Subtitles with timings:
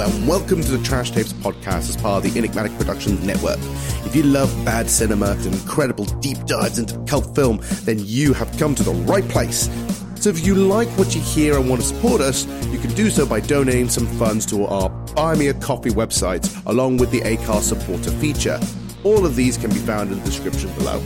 [0.00, 3.58] And welcome to the Trash Tapes podcast as part of the Enigmatic Productions Network.
[4.06, 8.50] If you love bad cinema and incredible deep dives into cult film, then you have
[8.56, 9.68] come to the right place.
[10.14, 13.10] So if you like what you hear and want to support us, you can do
[13.10, 17.20] so by donating some funds to our Buy Me a Coffee website, along with the
[17.20, 18.58] Acast supporter feature.
[19.04, 21.02] All of these can be found in the description below.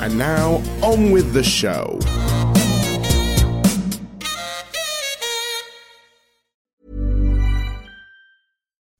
[0.00, 1.98] And now, on with the show.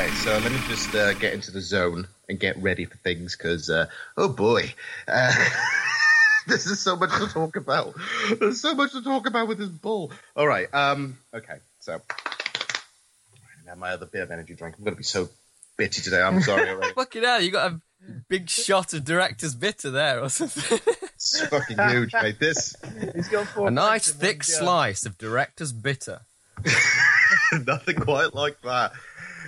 [0.00, 3.36] Okay, so let me just uh, get into the zone and get ready for things
[3.36, 3.84] because, uh,
[4.16, 4.72] oh boy,
[5.06, 5.30] uh,
[6.46, 7.94] this is so much to talk about.
[8.38, 10.10] There's so much to talk about with this bull.
[10.34, 12.00] All right, um, okay, so
[13.66, 14.76] now my other bit of energy drink.
[14.78, 15.28] I'm going to be so
[15.78, 16.22] bitchy today.
[16.22, 16.92] I'm sorry already.
[16.94, 17.80] Fucking hell, you got a
[18.30, 20.78] big shot of director's bitter there or something.
[21.14, 22.40] it's fucking huge, mate.
[22.40, 22.74] This
[23.14, 26.22] He's got four a nice thick slice of director's bitter.
[27.66, 28.92] nothing quite like that.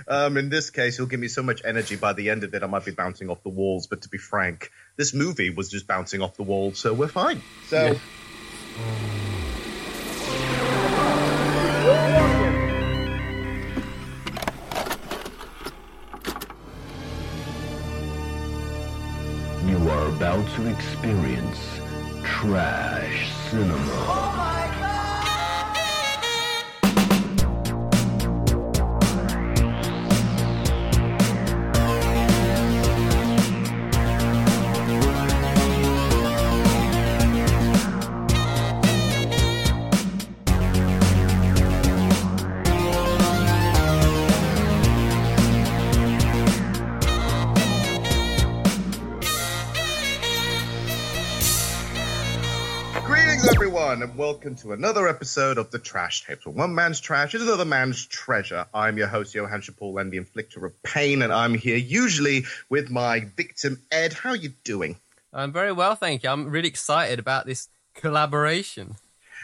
[0.07, 1.95] Um, in this case, he'll give me so much energy.
[1.95, 3.87] By the end of it, I might be bouncing off the walls.
[3.87, 7.41] But to be frank, this movie was just bouncing off the walls, so we're fine.
[7.67, 7.95] So.
[19.65, 21.79] You are about to experience
[22.23, 24.62] trash cinema.
[53.45, 56.45] Everyone, and welcome to another episode of the Trash Tapes.
[56.45, 58.65] Where one man's trash is another man's treasure.
[58.73, 63.27] I'm your host, Johan and the inflictor of pain, and I'm here usually with my
[63.35, 64.13] victim, Ed.
[64.13, 64.95] How are you doing?
[65.33, 66.29] I'm very well, thank you.
[66.29, 68.95] I'm really excited about this collaboration.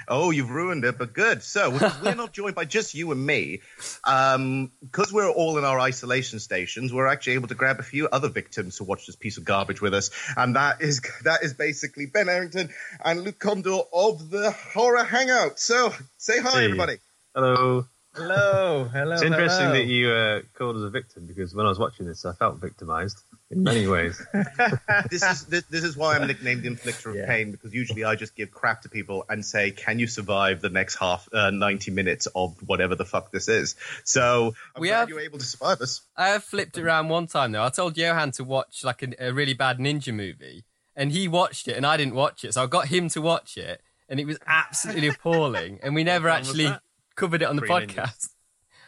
[0.07, 1.43] Oh, you've ruined it, but good.
[1.43, 1.69] So
[2.03, 3.61] we're not joined by just you and me,
[4.03, 6.93] um, because we're all in our isolation stations.
[6.93, 9.81] We're actually able to grab a few other victims to watch this piece of garbage
[9.81, 12.69] with us, and that is that is basically Ben Errington
[13.03, 15.59] and Luke Kondor of the Horror Hangout.
[15.59, 16.65] So say hi, Hey.
[16.65, 16.97] everybody.
[17.35, 17.85] Hello.
[18.15, 19.13] Hello, hello.
[19.13, 19.77] It's interesting hello.
[19.77, 22.57] that you uh, called us a victim because when I was watching this, I felt
[22.57, 23.21] victimized
[23.51, 24.19] in many ways.
[25.11, 27.27] this is this, this is why I'm nicknamed the inflictor of Yeah.
[27.27, 30.69] pain because usually I just give crap to people and say, "Can you survive the
[30.69, 34.99] next half uh, ninety minutes of whatever the fuck this is?" So I'm We glad
[35.01, 36.01] have- you were able to survive us.
[36.17, 37.63] I have flipped around one time though.
[37.63, 40.65] I told Johan to watch like a, a really bad ninja movie,
[40.95, 42.55] and he watched it, and I didn't watch it.
[42.55, 45.79] So I got him to watch it, and it was absolutely appalling.
[45.83, 46.81] And we never actually that?
[47.19, 47.95] Covered it on the Three Ninjas.
[47.95, 48.29] podcast.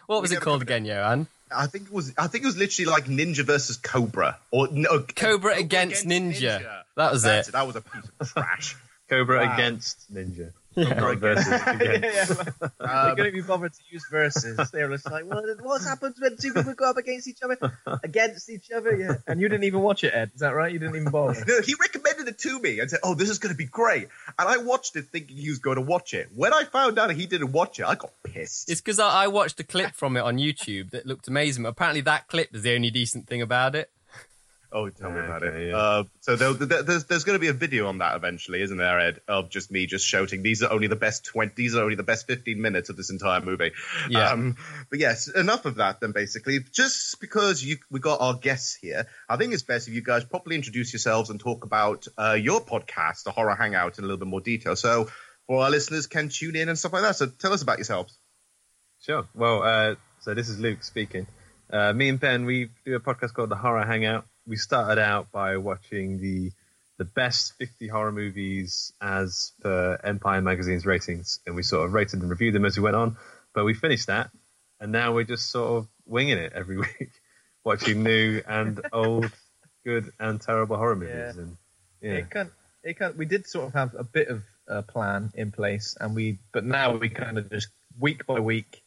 [0.07, 1.27] What was We it called again, Johan?
[1.55, 2.13] I think it was.
[2.17, 6.81] I think it was literally like Ninja versus Cobra, or no, Cobra against Ninja.
[6.97, 7.51] That was That's it.
[7.53, 8.75] That was a piece of trash.
[9.09, 9.53] Cobra Wow.
[9.53, 10.51] against Ninja.
[10.75, 10.93] Yeah.
[10.93, 12.29] Not versus yeah, against.
[12.61, 12.67] yeah.
[12.79, 14.57] they Um, couldn't be bothered to use verses.
[14.71, 17.57] They were just like, well, what happens when two people go up against each other?
[18.03, 19.15] Against each other, yeah.
[19.27, 20.31] And you didn't even watch it, Ed.
[20.33, 20.71] Is that right?
[20.71, 21.43] You didn't even bother.
[21.45, 24.07] No, he recommended it to me and said, "Oh, this is going to be great."
[24.39, 26.29] And I watched it thinking he was going to watch it.
[26.35, 28.69] When I found out he didn't watch it, I got pissed.
[28.69, 31.65] It's because I, I watched a clip from it on YouTube that looked amazing.
[31.65, 33.89] Apparently, that clip is the only decent thing about it.
[34.73, 35.69] Oh, tell me about Okay, it.
[35.71, 35.75] yeah.
[35.77, 38.77] Uh, so there, there, there's there's going to be a video on that eventually, isn't
[38.77, 39.19] there, Ed?
[39.27, 41.53] Of just me just shouting, "These are only the best twenty.
[41.55, 43.71] These are only the best fifteen minutes of this entire movie."
[44.09, 44.29] Yeah.
[44.29, 44.55] Um,
[44.89, 45.99] but yes, enough of that.
[45.99, 49.93] Then basically, just because you we got our guests here, I think it's best if
[49.93, 54.05] you guys properly introduce yourselves and talk about uh, your podcast, the Horror Hangout, in
[54.05, 54.77] a little bit more detail.
[54.77, 55.09] So
[55.47, 57.17] for our listeners, can tune in and stuff like that.
[57.17, 58.17] So tell us about yourselves.
[59.01, 59.27] Sure.
[59.35, 61.27] Well, uh, so this is Luke speaking.
[61.69, 64.25] Uh, me and Ben, we do a podcast called The Horror Hangout.
[64.47, 66.51] We started out by watching the
[66.97, 72.21] the best 50 horror movies as per Empire Magazine's ratings, and we sort of rated
[72.21, 73.17] and reviewed them as we went on.
[73.55, 74.29] But we finished that,
[74.79, 77.11] and now we're just sort of winging it every week,
[77.63, 79.31] watching new and old,
[79.83, 81.15] good and terrible horror movies.
[81.15, 81.41] Yeah.
[81.41, 81.57] And
[82.01, 82.51] yeah, It can,
[82.83, 86.15] it can, we did sort of have a bit of a plan in place, and
[86.15, 88.83] we but now we kind of just week by week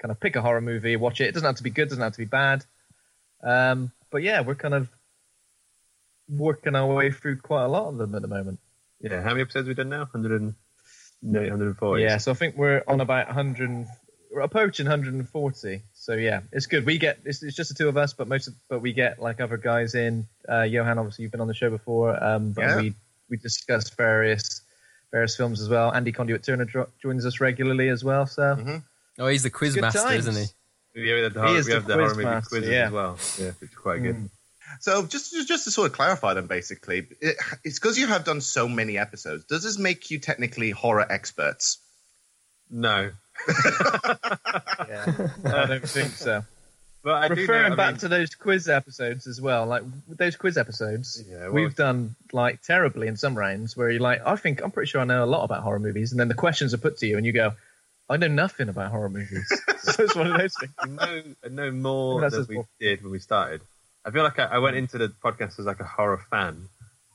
[0.00, 1.28] kind of pick a horror movie, watch it.
[1.28, 2.64] It doesn't have to be good, doesn't have to be bad.
[3.42, 4.88] Um, but yeah, we're kind of
[6.28, 8.58] working our way through quite a lot of them at the moment.
[9.00, 10.00] Yeah, how many episodes have we done now?
[10.00, 10.54] 100 and,
[11.22, 12.02] no, 140.
[12.02, 13.86] Yeah, so I think we're on about 100.
[14.30, 15.82] We're approaching 140.
[15.94, 16.84] So yeah, it's good.
[16.84, 19.20] We get it's, it's just the two of us, but most of, but we get
[19.20, 20.26] like other guys in.
[20.48, 22.22] Uh, Johan, obviously, you've been on the show before.
[22.22, 22.76] Um, but Yeah.
[22.76, 22.94] we
[23.30, 24.62] we discuss various
[25.12, 25.92] various films as well.
[25.92, 28.26] Andy Conduit Turner jo- joins us regularly as well.
[28.26, 28.82] So Mhm.
[29.18, 30.26] Oh, he's the quiz Good master, times.
[30.28, 30.48] isn't
[30.94, 31.06] he?
[31.08, 32.48] Yeah, we have the He horror, is we the have the horror quiz movie master,
[32.50, 32.86] quizzes yeah.
[32.86, 33.18] as well.
[33.40, 34.16] Yeah, it's quite good.
[34.16, 34.30] Mm.
[34.80, 38.40] So just just to sort of clarify them, basically, it, it's because you have done
[38.40, 39.44] so many episodes.
[39.44, 41.78] Does this make you technically horror experts?
[42.70, 43.10] No.
[43.48, 46.44] yeah, I don't think so.
[47.02, 49.82] But I do Referring know, I back mean, to those quiz episodes as well, like
[50.08, 54.20] those quiz episodes, Yeah, well- we've done like terribly in some rounds where you're like,
[54.26, 56.34] I think I'm pretty sure I know a lot about horror movies, and then the
[56.34, 57.52] questions are put to you, and you go,
[58.10, 59.46] I know nothing about horror movies.
[59.82, 60.72] so it's one of those things.
[60.78, 62.68] I know, I know more than as we well.
[62.80, 63.60] did when we started.
[64.04, 66.68] I feel like I, I went into the podcast as like a horror fan,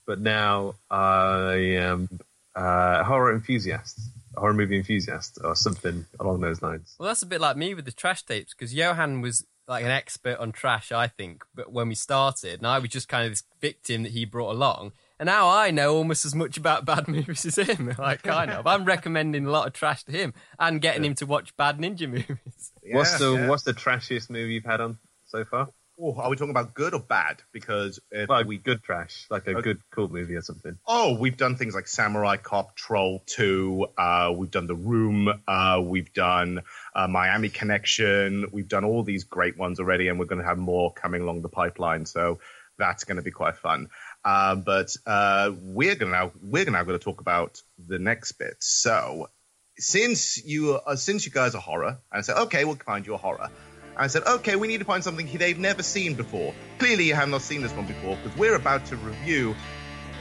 [0.06, 2.10] but now I am
[2.56, 4.00] a horror enthusiast,
[4.36, 6.96] a horror movie enthusiast, or something along those lines.
[7.00, 9.92] Well, that's a bit like me with the trash tapes because Johan was like an
[9.92, 13.32] expert on trash, I think, but when we started, and I was just kind of
[13.32, 14.92] this victim that he brought along.
[15.20, 17.96] And now I know almost as much about bad movies as him.
[17.98, 18.68] Like, kind of.
[18.68, 22.10] I'm recommending a lot of trash to him and getting him to watch bad ninja
[22.10, 22.72] movies.
[22.92, 23.48] what's the yeah.
[23.48, 25.70] What's the trashiest movie you've had on so far?
[26.00, 27.42] Oh, are we talking about good or bad?
[27.52, 29.62] Because if Well, we good trash, like a Okay.
[29.62, 30.78] good cult movie or something.
[30.88, 35.82] Oh, we've done things like Samurai Cop, Troll 2, uh, we've done The Room, uh,
[35.84, 36.62] we've done
[36.96, 40.58] uh, Miami Connection, we've done all these great ones already, and we're going to have
[40.58, 42.06] more coming along the pipeline.
[42.08, 42.40] So
[42.80, 43.90] that's going to be quite fun.
[44.26, 48.32] Uh, but uh, we're going to now we're now going to talk about the next
[48.34, 48.56] bit.
[48.60, 49.30] So
[49.78, 53.14] since you uh, since you guys are horror, and I said, okay, we'll find you
[53.14, 53.50] a horror.
[53.96, 56.54] I said, okay, we need to find something they've never seen before.
[56.80, 59.56] Clearly, you have not seen this one before because we're about to review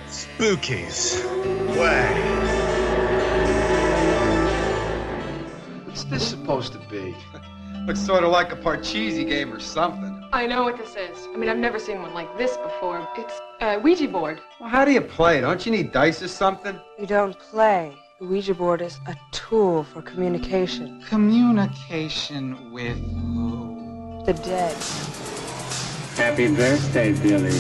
[0.09, 1.25] Spookies.
[1.79, 2.13] Way.
[5.87, 7.15] What's this supposed to be?
[7.87, 10.23] Looks sort of like a Parcheesi game or something.
[10.33, 11.27] I know what this is.
[11.35, 13.09] I mean, I've never seen one like this before.
[13.17, 14.41] It's a Ouija board.
[14.61, 15.41] Well, how do you play?
[15.41, 16.79] Don't you need dice or something?
[16.99, 17.97] You don't play.
[18.21, 21.03] The Ouija board is a tool for communication.
[21.09, 23.52] Communication with who?
[24.25, 24.77] The dead.
[26.17, 27.59] Happy birthday, Billy.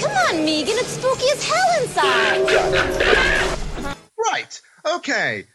[0.00, 2.40] Come on, Megan, it's spooky as hell inside.
[4.32, 4.60] Right.
[4.96, 5.46] Okay.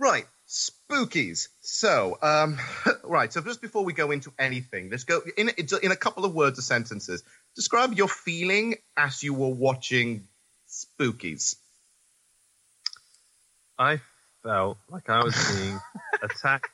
[0.00, 0.26] Right.
[0.48, 1.48] Spookies.
[1.66, 2.58] So, um,
[3.04, 3.32] right.
[3.32, 6.58] So just before we go into anything, let's go in in a couple of words
[6.58, 7.22] or sentences.
[7.56, 10.28] Describe your feeling as you were watching
[10.68, 11.56] Spookies.
[13.78, 14.00] I
[14.42, 15.80] felt like I was being
[16.22, 16.68] attacked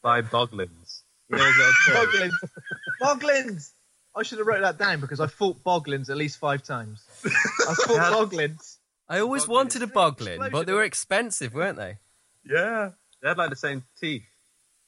[0.00, 1.02] by boglins.
[1.30, 2.32] You know, those little toys?
[3.02, 3.02] Boglins.
[3.02, 3.72] Boglins.
[4.14, 7.02] I should have wrote that down because I fought Boglins at least five times.
[7.24, 8.76] I fought Boglins.
[9.08, 9.48] I always Boglins.
[9.48, 11.98] wanted a boglin, but they were expensive, weren't they?
[12.44, 12.90] Yeah.
[13.22, 14.24] They had like the same teeth.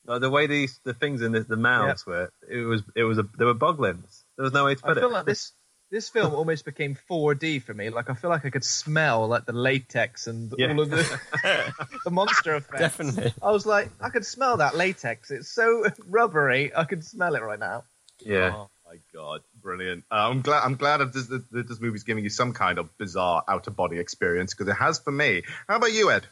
[0.06, 3.18] Like the way these the things in the, the mouths were, it was it was
[3.18, 4.22] a they were boglins.
[4.36, 4.98] There was no way to put it.
[4.98, 5.12] I feel it.
[5.12, 5.52] like this
[5.90, 7.88] this film almost became 4D for me.
[7.88, 10.72] Like I feel like I could smell like the latex and Yeah.
[10.72, 11.20] all of the
[12.04, 12.80] the monster effects.
[12.80, 13.32] Definitely.
[13.42, 15.30] I was like, I could smell that latex.
[15.30, 16.74] It's so rubbery.
[16.74, 17.84] I could smell it right now.
[18.20, 18.52] yeah.
[18.54, 20.04] Oh my god, brilliant!
[20.10, 20.62] Uh, I'm glad.
[20.64, 23.74] I'm glad that this, that this movie's giving you some kind of bizarre out of
[23.74, 25.42] body experience because it has for me.
[25.66, 26.26] How about you, Ed?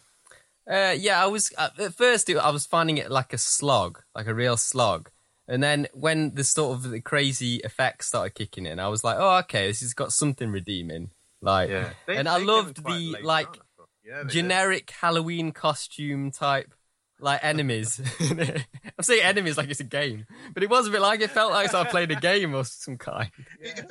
[0.70, 2.28] Uh, yeah, I was at at first.
[2.30, 5.10] It, I was finding it like a slog, like a real slog.
[5.48, 9.16] And then when the sort of the crazy effects started kicking in, I was like,
[9.18, 11.90] "Oh, okay, this has got something redeeming." Like, Yeah.
[12.06, 13.88] They- and they I loved the like on, I thought.
[14.04, 14.30] Yeah, they did.
[14.30, 16.72] generic Halloween costume type,
[17.18, 18.00] like enemies.
[18.20, 21.50] I'm saying enemies like it's a game, but it was a bit like it felt
[21.52, 23.30] like I played a game of some kind,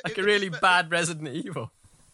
[0.05, 1.71] like a really bad Resident Evil.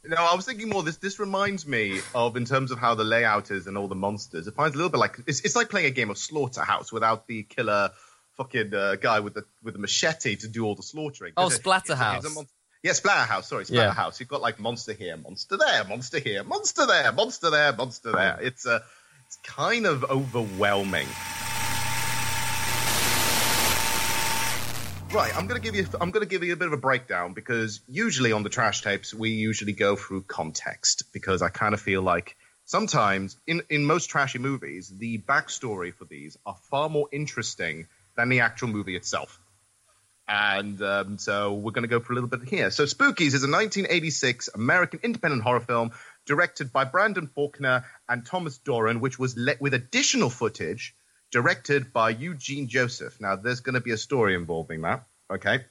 [0.07, 0.83] No, I was thinking more.
[0.83, 3.95] This this reminds me of in terms of how the layout is and all the
[3.95, 4.47] monsters.
[4.47, 7.27] It finds a little bit like it's, it's like playing a game of Slaughterhouse without
[7.27, 7.91] the killer
[8.37, 11.33] fucking uh, guy with the with the machete to do all the slaughtering.
[11.37, 12.17] Oh, Splatterhouse.
[12.17, 12.47] it's it's mon-
[12.83, 13.43] Yeah, Splatterhouse.
[13.45, 13.93] Sorry, Yeah.
[13.93, 14.19] Splatterhouse.
[14.19, 18.37] You've got like monster here, monster there, monster here, monster there, monster there, monster there.
[18.41, 18.79] It's uh,
[19.25, 21.07] it's kind of overwhelming.
[25.17, 27.79] Right, I'm gonna give you I'm gonna give you a bit of a breakdown because
[27.87, 32.03] usually on the trash tapes we usually go through context because I kind of feel
[32.03, 37.87] like sometimes in, in most trashy movies, the backstory for these are far more interesting
[38.15, 39.39] than the actual movie itself.
[40.27, 42.69] And um, so we're going to go for a little bit here.
[42.69, 45.93] So Spookies is a 1986 American independent horror film
[46.27, 50.93] directed by Brendan Faulkner and Thomas Doran, which was let with additional footage
[51.31, 53.19] directed by Eugene Joseph.
[53.19, 55.05] Now, there's going to be a story involving that.
[55.31, 55.65] Okay.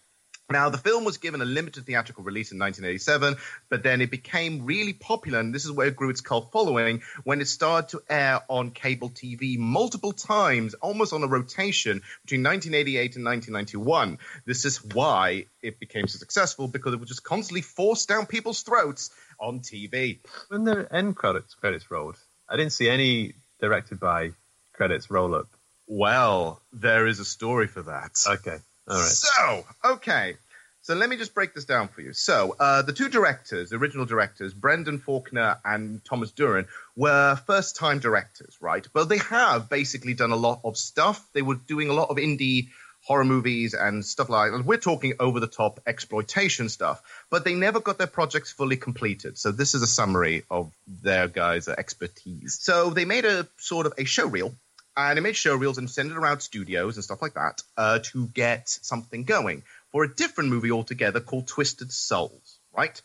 [0.49, 3.37] Now, the film was given a limited theatrical release in 1987,
[3.69, 7.03] but then it became really popular, and this is where it grew its cult following
[7.25, 12.45] when it started to air on cable TV multiple times, almost on a rotation between
[12.45, 14.19] 1988 and 1991.
[14.45, 18.63] This is why it became so successful because it was just constantly forced down people's
[18.63, 19.11] throats
[19.41, 20.21] on TV.
[20.47, 24.31] When the end credits credits rolled, I didn't see any directed by
[24.77, 25.47] credits roll up.
[25.87, 28.13] Well, there is a story for that.
[28.27, 28.59] Okay.
[28.89, 29.05] All right.
[29.05, 30.37] So, okay.
[30.83, 32.13] So let me just break this down for you.
[32.13, 37.75] So, uh, the two directors, the original directors, Brendan Faulkner and Thomas Doran, were first
[37.75, 38.87] time directors, right?
[38.93, 41.27] But they have basically done a lot of stuff.
[41.33, 42.69] They were doing a lot of indie
[43.05, 44.65] horror movies and stuff like that.
[44.65, 49.39] We're talking over the top exploitation stuff, but they never got their projects fully completed.
[49.39, 52.59] So, this is a summary of their guys' expertise.
[52.61, 54.55] So, they made a sort of a show reel
[54.97, 57.99] and they made show reels and sent it around studios and stuff like that uh,
[57.99, 59.63] to get something going
[59.93, 63.01] for a different movie altogether called Twisted Souls, right?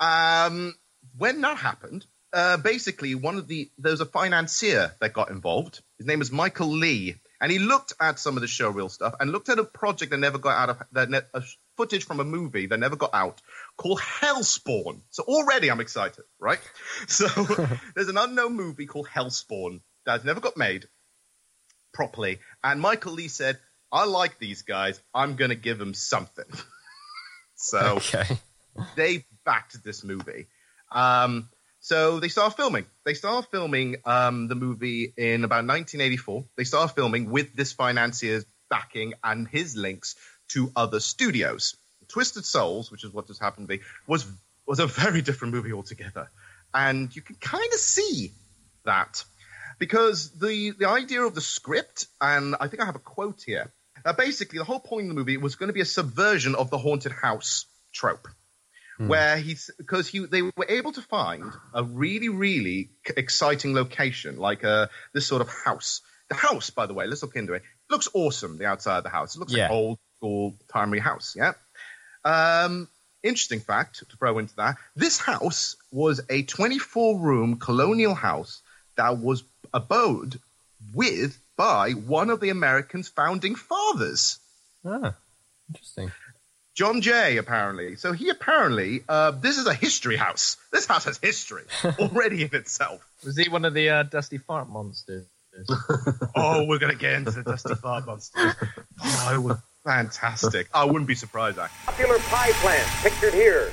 [0.00, 0.74] Um,
[1.16, 5.80] when that happened, uh, basically one of the there's a financier that got involved.
[5.98, 9.14] His name is Michael Lee, and he looked at some of the show reel stuff
[9.18, 11.42] and looked at a project that never got out of that ne-
[11.76, 13.40] footage from a movie that never got out
[13.76, 15.00] called Hellspawn.
[15.10, 16.60] So already I'm excited, right?
[17.06, 17.26] So
[17.94, 20.88] there's an unknown movie called Hellspawn that never got made
[21.92, 23.58] properly, and Michael Lee said,
[23.92, 25.00] "I like these guys.
[25.14, 26.44] I'm going to give them something."
[27.56, 28.24] so Okay.
[28.96, 30.46] they backed this movie.
[30.92, 31.48] Um,
[31.80, 32.86] so they started filming.
[33.04, 36.44] They started filming um, the movie in about 1984.
[36.56, 40.16] They started filming with this financier's backing and his links
[40.48, 41.76] to other studios.
[42.08, 44.26] Twisted Souls, which is what this happened to be, was
[44.66, 46.30] was a very different movie altogether,
[46.74, 48.32] and you can kind of see
[48.84, 49.24] that
[49.78, 53.72] because the the idea of the script, and I think I have a quote here.
[54.04, 56.70] Uh, basically, the whole point of the movie was going to be a subversion of
[56.70, 58.28] the haunted house trope.
[59.00, 64.64] Where he's because he they were able to find a really really exciting location like
[64.64, 66.00] uh this sort of house.
[66.28, 67.62] The house by the way let's look into it.
[67.88, 69.36] Looks awesome the outside of the house.
[69.36, 69.68] It looks Yeah.
[69.68, 71.52] like old school primary house yeah?
[72.24, 72.88] Um
[73.22, 78.62] interesting fact to throw into that this house was a 24 room colonial house
[78.98, 80.38] that was abode
[80.94, 84.38] with by one of the americans founding fathers
[84.86, 85.14] Ah,
[85.68, 86.12] interesting.
[86.74, 87.96] John Jay, apparently.
[87.96, 90.56] So he apparently, uh, this is a history house.
[90.72, 91.64] This house has history
[91.98, 93.04] already in itself.
[93.24, 95.26] Was he one of the uh, Dusty Fart monsters?
[96.36, 98.54] Oh, we're going to get into the Dusty Fart Monsters.
[99.02, 100.68] Oh, it was fantastic.
[100.72, 101.84] I wouldn't be surprised, actually.
[101.86, 103.72] Popular pie plant pictured here.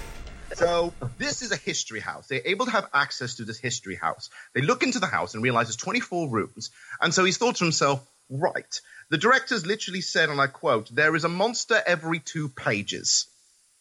[0.55, 2.27] So this is a history house.
[2.27, 4.29] They're able to have access to this history house.
[4.53, 6.71] They look into the house and realize there's 24 rooms.
[7.01, 8.79] And so he's thought to himself, right.
[9.09, 13.27] The directors literally said, and I quote, there is a monster every two pages.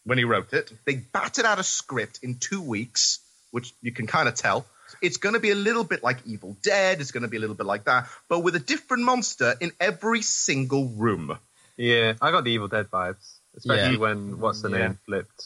[0.04, 3.21] When he wrote it, they batted out a script in two weeks,
[3.52, 4.66] which you can kind of tell.
[5.00, 7.00] It's going to be a little bit like Evil Dead.
[7.00, 9.71] It's going to be a little bit like that, but with a different monster in
[9.81, 11.38] every single room.
[11.76, 13.99] Yeah, I got the Evil Dead vibes, especially Yeah.
[13.99, 14.88] when what's the Yeah.
[14.88, 15.45] name flipped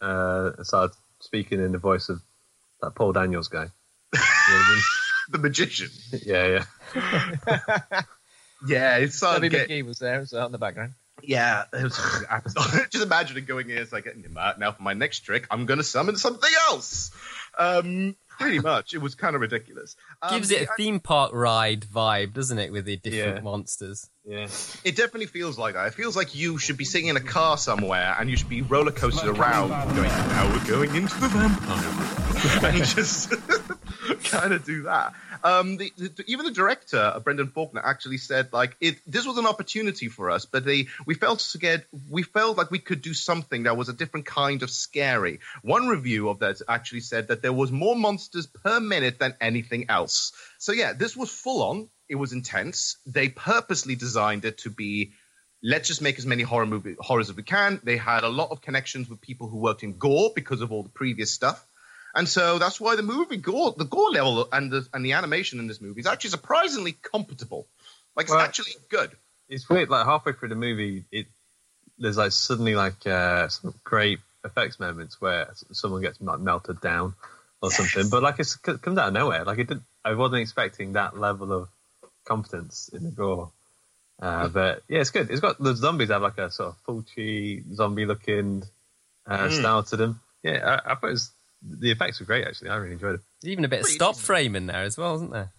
[0.00, 2.20] uh, and started speaking in the voice of
[2.80, 3.64] that Paul Daniels guy.
[3.64, 4.74] You know what I
[5.30, 5.90] the magician.
[6.24, 6.64] Yeah,
[6.94, 8.02] yeah.
[8.66, 10.92] Yeah, it's started Debbie get- McGee was there, so in the background.
[11.22, 11.96] Yeah, it was
[12.90, 13.78] just imagine it going in.
[13.78, 14.06] It's like
[14.58, 17.10] now for my next trick, I'm going to summon something else.
[17.58, 19.94] Um, pretty much, it was kind of ridiculous.
[20.22, 23.42] Um, Gives it a theme park ride vibe, doesn't it, with the different Yeah.
[23.42, 24.08] monsters?
[24.24, 24.48] Yeah.
[24.84, 25.86] It definitely feels like that.
[25.88, 28.62] It feels like you should be sitting in a car somewhere and you should be
[28.62, 32.19] roller coasted around, going, "Now we're going into the vampire,"
[32.62, 33.30] and just
[34.24, 35.12] kind of do that.
[35.44, 38.98] Um, the, the, even the director, uh, Brendan Faulkner, actually said like it.
[39.06, 41.84] This was an opportunity for us, but they we felt scared.
[42.08, 45.40] We felt like we could do something that was a different kind of scary.
[45.62, 49.90] One review of that actually said that there was more monsters per minute than anything
[49.90, 50.32] else.
[50.58, 51.88] So yeah, this was full on.
[52.08, 52.96] It was intense.
[53.06, 55.12] They purposely designed it to be
[55.62, 57.80] let's just make as many horror movie horrors as we can.
[57.84, 60.82] They had a lot of connections with people who worked in gore because of all
[60.82, 61.66] the previous stuff.
[62.14, 65.58] And so that's why the movie gore, the gore level and the and the animation
[65.60, 67.66] in this movie is actually surprisingly compatible.
[68.16, 69.10] Like it's Well- actually good.
[69.48, 69.90] It's weird.
[69.90, 71.26] Like halfway through the movie, it
[71.98, 77.14] there's like suddenly like uh, some great effects moments where someone gets like, melted down,
[77.60, 78.08] or something.
[78.08, 79.44] But like it's, it comes out of nowhere.
[79.44, 79.82] Like it didn't.
[80.04, 81.68] I wasn't expecting that level of
[82.24, 83.50] competence in the gore.
[84.22, 85.30] Uh, but yeah, it's good.
[85.30, 88.62] It's got the zombies have like a sort of Fulci zombie looking
[89.26, 89.58] uh, Mm.
[89.58, 90.20] style to them.
[90.42, 91.30] Yeah, I, I thought it was,
[91.62, 92.46] the effects were great.
[92.46, 93.20] Actually, I really enjoyed it.
[93.40, 95.52] There's even a bit of stop frame in there as well, isn't there?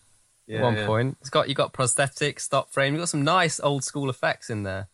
[0.48, 0.86] Yeah, At one yeah.
[0.86, 2.94] point, it's got you got prosthetic stop frame.
[2.94, 4.88] You have got some nice old school effects in there.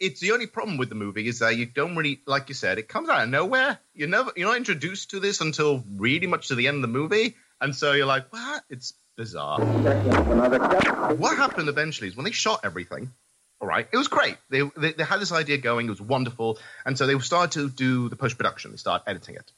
[0.00, 2.78] it's the only problem with the movie is that you don't really, like you said,
[2.78, 3.78] it comes out of nowhere.
[3.94, 6.88] You never, you're not introduced to this until really much to the end of the
[6.88, 8.64] movie, and so you're like, what?
[8.68, 9.60] It's bizarre.
[9.60, 13.12] What happened eventually is when they shot everything.
[13.60, 14.36] All right, it was great.
[14.50, 15.86] They, they they had this idea going.
[15.86, 18.72] It was wonderful, and so they started to do the post production.
[18.72, 19.50] They started editing it.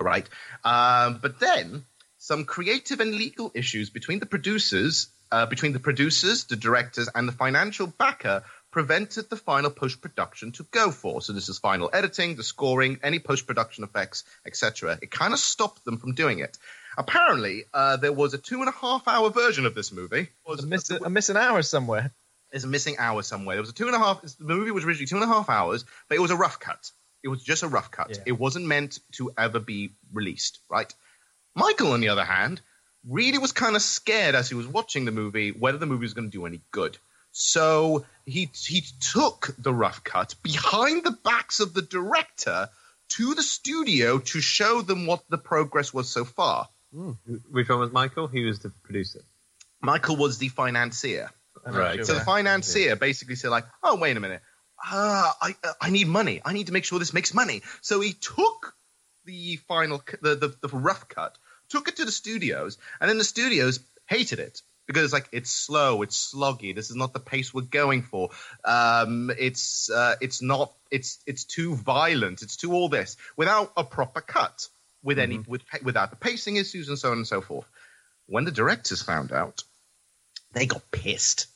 [0.00, 0.28] Right,
[0.64, 1.84] um, but then
[2.18, 7.28] some creative and legal issues between the producers, uh, between the producers, the directors, and
[7.28, 11.22] the financial backer prevented the final post production to go for.
[11.22, 14.98] So this is final editing, the scoring, any post production effects, etc.
[15.00, 16.58] It kind of stopped them from doing it.
[16.98, 20.28] Apparently, uh, there was a two and a half hour version of this movie.
[20.48, 22.10] I'm missing, I'm missing hours somewhere.
[22.50, 23.56] There's a missing hour somewhere.
[23.56, 24.22] There was a two and a half.
[24.22, 26.90] The movie was originally two and a half hours, but it was a rough cut.
[27.24, 28.18] It was just a rough cut.
[28.26, 30.92] It wasn't meant to ever be released, right?
[31.56, 32.60] Michael, on the other hand,
[33.08, 36.14] really was kind of scared as he was watching the movie whether the movie was
[36.14, 36.98] going to do any good.
[37.32, 42.68] So he he took the rough cut behind the backs of the director
[43.08, 46.68] to the studio to show them what the progress was so far.
[46.94, 47.12] Hmm.
[47.50, 48.28] Which one was Michael?
[48.28, 49.20] He was the producer.
[49.80, 51.30] Michael was the financier.
[51.66, 52.04] Right.
[52.04, 54.42] So the financier basically said, like, oh, wait a minute.
[54.86, 56.42] Ah, I, I need money.
[56.44, 57.62] I need to make sure this makes money.
[57.80, 58.74] So he took
[59.24, 61.38] the final, the, the, the rough cut,
[61.70, 65.50] took it to the studios, and then the studios hated it because it's like it's
[65.50, 66.74] slow, it's sloggy.
[66.74, 68.30] This is not the pace we're going for.
[68.64, 72.42] Um, it's uh, it's not it's it's too violent.
[72.42, 74.68] It's too all this without a proper cut,
[75.02, 77.66] with any with pa- without the pacing issues and so on and so forth.
[78.26, 79.62] When the directors found out,
[80.52, 81.46] they got pissed.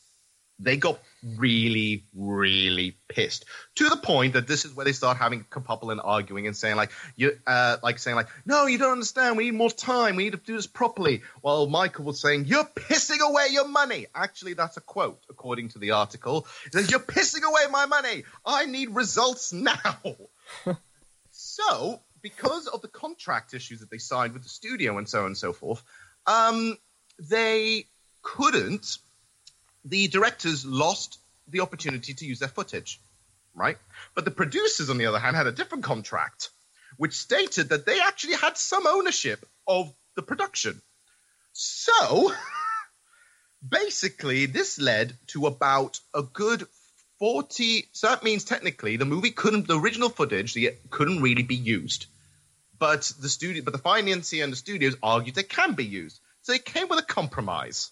[0.59, 5.43] They got really, really pissed to the point that this is where they start having
[5.49, 9.37] couple and arguing and saying like you, uh, like saying like, no, you don't understand.
[9.37, 10.15] We need more time.
[10.15, 11.21] We need to do this properly.
[11.41, 14.07] While Michael was saying, you're pissing away your money.
[14.13, 16.45] Actually, that's a quote according to the article.
[16.65, 18.23] It says, you're pissing away my money.
[18.45, 19.99] I need results now.
[21.31, 25.27] so, because of the contract issues that they signed with the studio and so on
[25.27, 25.81] and so forth,
[26.27, 26.77] um,
[27.19, 27.85] they
[28.21, 28.97] couldn't.
[29.85, 32.99] The directors lost the opportunity to use their footage,
[33.53, 33.77] right?
[34.15, 36.49] But the producers, on the other hand, had a different contract,
[36.97, 40.81] which stated that they actually had some ownership of the production.
[41.53, 42.33] So,
[43.67, 46.67] basically, this led to about a good
[47.19, 47.89] 40.
[47.91, 50.57] So that means technically the movie couldn't, the original footage
[50.89, 52.05] couldn't really be used.
[52.77, 56.19] But the studio, but the financier and the studios argued they can be used.
[56.41, 57.91] So they came with a compromise.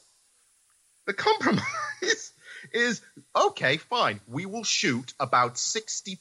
[1.08, 2.34] The compromise
[2.72, 3.02] is
[3.36, 4.20] okay, fine.
[4.28, 6.18] We will shoot about 65%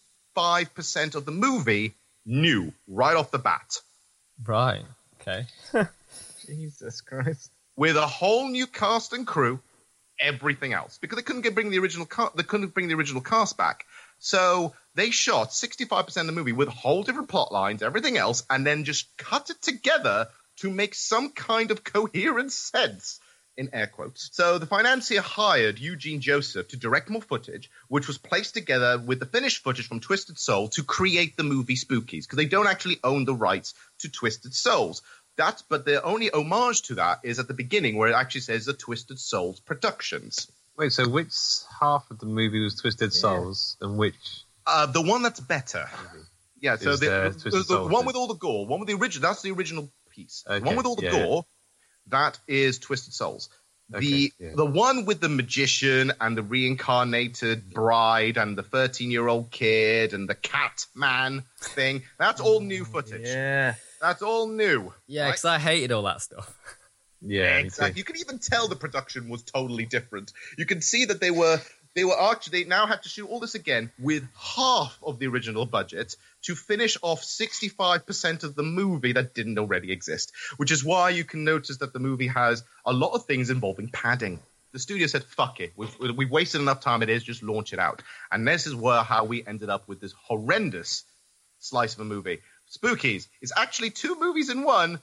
[1.14, 1.94] of the movie
[2.25, 3.81] new right off the bat.
[4.44, 4.85] Right.
[5.20, 5.46] Okay.
[6.46, 7.51] Jesus Christ.
[7.77, 9.61] with a whole new cast and crew,
[10.20, 13.20] everything else because they couldn't get bring the original ca- they couldn't bring the original
[13.20, 13.85] cast back.
[14.18, 18.64] So they shot 65% of the movie with whole different plot lines, everything else, and
[18.66, 23.20] then just cut it together to make some kind of coherent sense.
[23.56, 24.28] In air quotes.
[24.32, 29.18] So the financier hired Eugene Joseph to direct more footage, which was placed together with
[29.18, 32.98] the finished footage from Twisted Soul to create the movie Spookies, because they don't actually
[33.02, 35.00] own the rights to Twisted Souls.
[35.36, 38.66] That's but the only homage to that is at the beginning where it actually says
[38.66, 40.50] the Twisted Souls Productions.
[40.76, 41.32] Wait, so which
[41.80, 44.44] half of the movie was Twisted Souls and which?
[44.66, 45.88] Uh, the one that's better.
[46.60, 49.28] Yeah, so the, uh, the- the one with all the gore, one with the original.
[49.28, 50.44] That's the original piece.
[50.46, 51.40] The one with all the yeah, yeah.
[52.10, 53.48] Gore, that is Twisted Souls.
[53.88, 54.50] The yeah.
[54.56, 60.12] the one with the magician and the reincarnated bride and the thirteen year old kid
[60.12, 62.02] and the cat man thing.
[62.18, 63.28] That's all new oh, footage.
[63.28, 63.74] Yeah.
[64.00, 64.92] That's all new.
[65.06, 65.28] Yeah, right?
[65.28, 66.52] because I hated all that stuff.
[67.22, 67.98] Yeah, exactly.
[67.98, 70.32] You can even tell the production was totally different.
[70.58, 71.60] You can see that they were
[71.96, 75.26] they were actually they now had to shoot all this again with half of the
[75.26, 80.85] original budget to finish off 65% of the movie that didn't already exist, which is
[80.85, 84.38] why you can notice that the movie has a lot of things involving padding.
[84.72, 87.02] The studio said, "Fuck it, we've, we've wasted enough time.
[87.02, 89.98] It is just launch it out." And this is where how we ended up with
[89.98, 91.04] this horrendous
[91.61, 92.40] slice of a movie.
[92.70, 95.00] Spookies is actually two movies in one,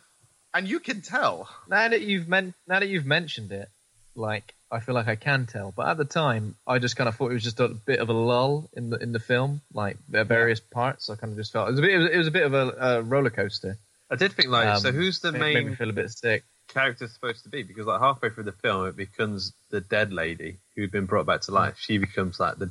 [0.53, 1.49] and you can tell.
[1.67, 3.67] Now that you've men- now that you've mentioned it,
[4.15, 7.15] like I feel like I can tell, but at the time I just kind of
[7.15, 9.97] thought it was just a bit of a lull in the in the film, like
[10.10, 11.10] the various parts.
[11.10, 12.45] I kind of just felt it was a bit it was, it was a bit
[12.45, 13.78] of a, a roller coaster.
[14.12, 16.12] I did think like, so Um, who's the it made main me feel a bit
[16.12, 16.43] sick.
[16.67, 17.63] character supposed to be?
[17.63, 21.41] Because like halfway through the film, it becomes the dead lady who'd been brought back
[21.41, 21.78] to life.
[21.80, 22.69] She becomes like the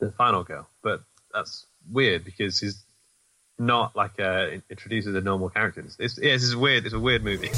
[0.00, 1.00] the final girl, but
[1.34, 2.82] that's weird because he's
[3.58, 5.84] not like uh, introduces the normal character.
[5.98, 6.84] It's yeah, this is weird.
[6.84, 7.50] It's a weird movie.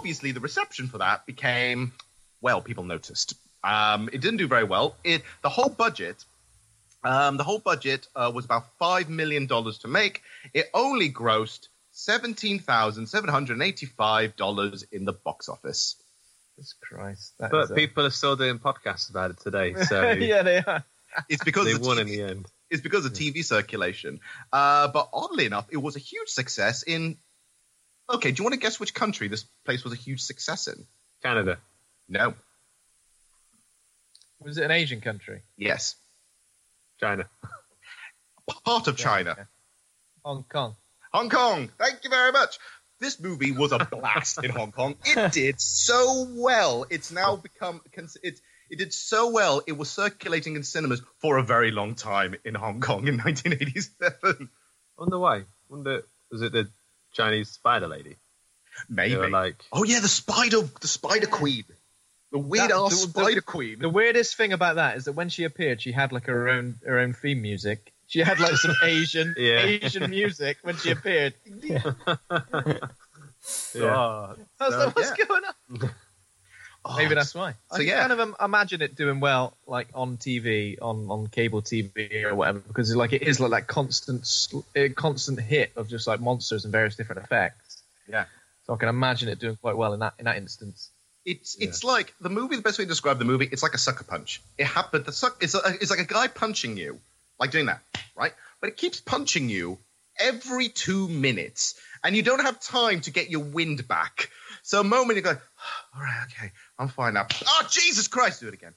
[0.00, 1.92] Obviously the reception for that became
[2.40, 6.24] well people noticed um, it didn't do very well it the whole budget
[7.04, 10.22] um, the whole budget uh, was about five million dollars to make
[10.54, 15.96] it only grossed $17785 in the box office
[16.56, 17.34] Jesus Christ.
[17.38, 20.58] that But is a- people are still doing podcasts about it today, so yeah, they
[20.58, 20.84] are.
[21.28, 22.46] it's because they of won TV in the end.
[22.70, 24.20] it's because of TV circulation.
[24.52, 27.16] Uh, but oddly enough, it was a huge success in.
[28.10, 30.84] Okay, do you want to guess which country this place was a huge success in?
[31.22, 31.58] Canada.
[32.08, 32.34] No.
[34.40, 35.42] Was it an Asian country?
[35.56, 35.94] Yes.
[36.98, 37.28] China.
[38.64, 39.48] Part of China.
[40.24, 40.74] Hong Kong.
[41.12, 41.70] Hong Kong.
[41.78, 42.58] Thank you very much.
[42.98, 44.96] This movie was a blast in Hong Kong.
[45.04, 46.86] It did so well.
[46.90, 47.36] It's now oh.
[47.36, 47.80] become
[48.22, 48.40] it.
[48.70, 49.62] It did so well.
[49.66, 54.48] It was circulating in cinemas for a very long time in Hong Kong in 1987.
[54.98, 55.42] Wonder why?
[55.68, 56.68] Wonder was it the
[57.12, 58.16] Chinese spider lady?
[58.88, 59.14] Maybe.
[59.14, 61.64] They were like, Oh yeah, the spider, the spider queen,
[62.32, 63.78] the weird That- ass the- the- spider queen.
[63.80, 66.78] The weirdest thing about that is that when she appeared, she had like her own
[66.86, 67.92] her own theme music.
[68.06, 69.60] She had like some Asian Yeah.
[69.60, 71.34] Asian music when she appeared.
[71.62, 71.82] yeah.
[72.04, 72.74] I
[73.74, 75.26] was So, like, what's yeah.
[75.26, 75.90] going on?
[76.82, 77.54] Oh, Maybe that's why.
[77.70, 78.06] So, I yeah.
[78.06, 82.60] kind of imagine it doing well, like on TV, on, on cable TV or whatever,
[82.60, 84.26] because like it is like that constant
[84.74, 87.82] uh, constant hit of just like monsters and various different effects.
[88.08, 88.24] Yeah.
[88.64, 90.90] So I can imagine it doing quite well in that in that instance.
[91.26, 92.56] It's it's like the movie.
[92.56, 94.40] The best way to describe the movie, it's like a sucker punch.
[94.56, 95.04] It happened.
[95.04, 95.42] The suck.
[95.42, 96.98] It's, a, it's like a guy punching you,
[97.38, 97.82] like doing that,
[98.16, 98.32] right?
[98.60, 99.76] But it keeps punching you
[100.18, 104.30] every two minutes, and you don't have time to get your wind back.
[104.62, 105.30] So a moment you go,
[105.94, 107.26] all right, okay, I'm fine now.
[107.46, 108.72] Oh Jesus Christ, do it again.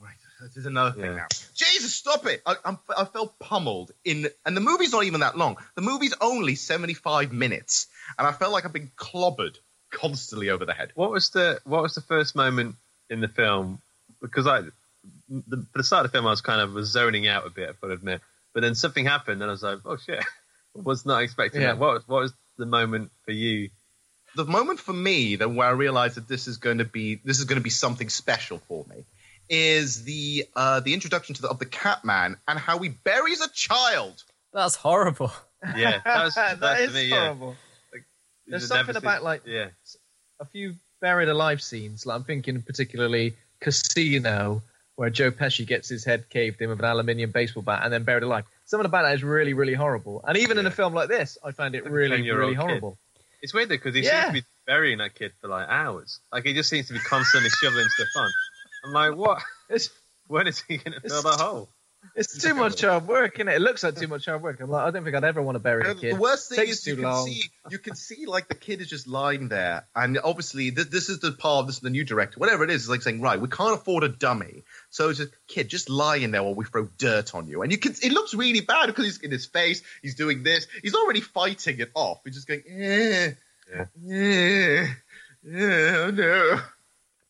[0.00, 0.14] Right,
[0.54, 1.16] is another thing Yeah.
[1.16, 1.26] now.
[1.54, 2.42] Jesus, stop it!
[2.46, 5.56] I, I'm, I felt pummeled in, and the movie's not even that long.
[5.74, 9.56] The movie's only 75 minutes, and I felt like I've been clobbered
[9.90, 10.92] constantly over the head.
[10.94, 12.76] What was the What was the first moment
[13.10, 13.80] in the film?
[14.20, 14.60] Because I,
[15.28, 17.68] the, the start of the film, I was kind of was zoning out a bit.
[17.70, 18.20] I've got to admit.
[18.54, 20.22] But then something happened, and I was like, "Oh shit!"
[20.74, 21.68] Was not expecting Yeah.
[21.68, 21.78] that.
[21.78, 23.70] What was, What was the moment for you?
[24.36, 27.38] The moment for me that where I realized that this is going to be this
[27.38, 29.04] is going to be something special for me
[29.48, 33.48] is the uh, the introduction to the, of the Catman and how he buries a
[33.50, 34.22] child.
[34.52, 35.32] That's horrible.
[35.76, 37.06] Yeah, that was that that is to me.
[37.06, 37.56] Yeah, horrible.
[38.46, 39.70] There's something never about like yeah,
[40.38, 42.06] a few buried alive scenes.
[42.06, 44.62] Like I'm thinking particularly Casino,
[44.94, 48.04] where Joe Pesci gets his head caved in with an aluminium baseball bat and then
[48.04, 48.44] buried alive.
[48.64, 50.24] Something about that is really, really horrible.
[50.26, 52.74] And even in a film like this, I find it Like a really, 10-year-old really
[52.74, 52.82] kid.
[53.42, 54.24] It's weird though because he Yeah.
[54.24, 56.20] seems to be burying that kid for like hours.
[56.32, 58.30] Like he just seems to be constantly shoveling stuff on.
[58.84, 59.42] I'm like, what?
[59.68, 59.90] It's
[60.26, 61.70] When is he going to fill that hole?
[62.14, 63.48] It's too much hard work, is it?
[63.54, 64.60] It looks like too much hard work.
[64.60, 66.14] I'm like, I don't think I'd ever want to bury a And kid.
[66.14, 67.26] the worst thing is you can long.
[67.26, 71.08] see you can see like the kid is just lying there, and obviously this, this
[71.08, 71.60] is the part.
[71.60, 72.82] Of this is the new director, whatever it is.
[72.84, 76.30] Is like saying, right, we can't afford a dummy, so it's just kid just lying
[76.30, 77.94] there while we throw dirt on you, and you can.
[78.02, 79.82] It looks really bad because he's in his face.
[80.02, 80.66] He's doing this.
[80.82, 82.20] He's already fighting it off.
[82.24, 83.32] He's just going, eh,
[83.74, 84.86] eh, eh,
[85.54, 86.60] oh no.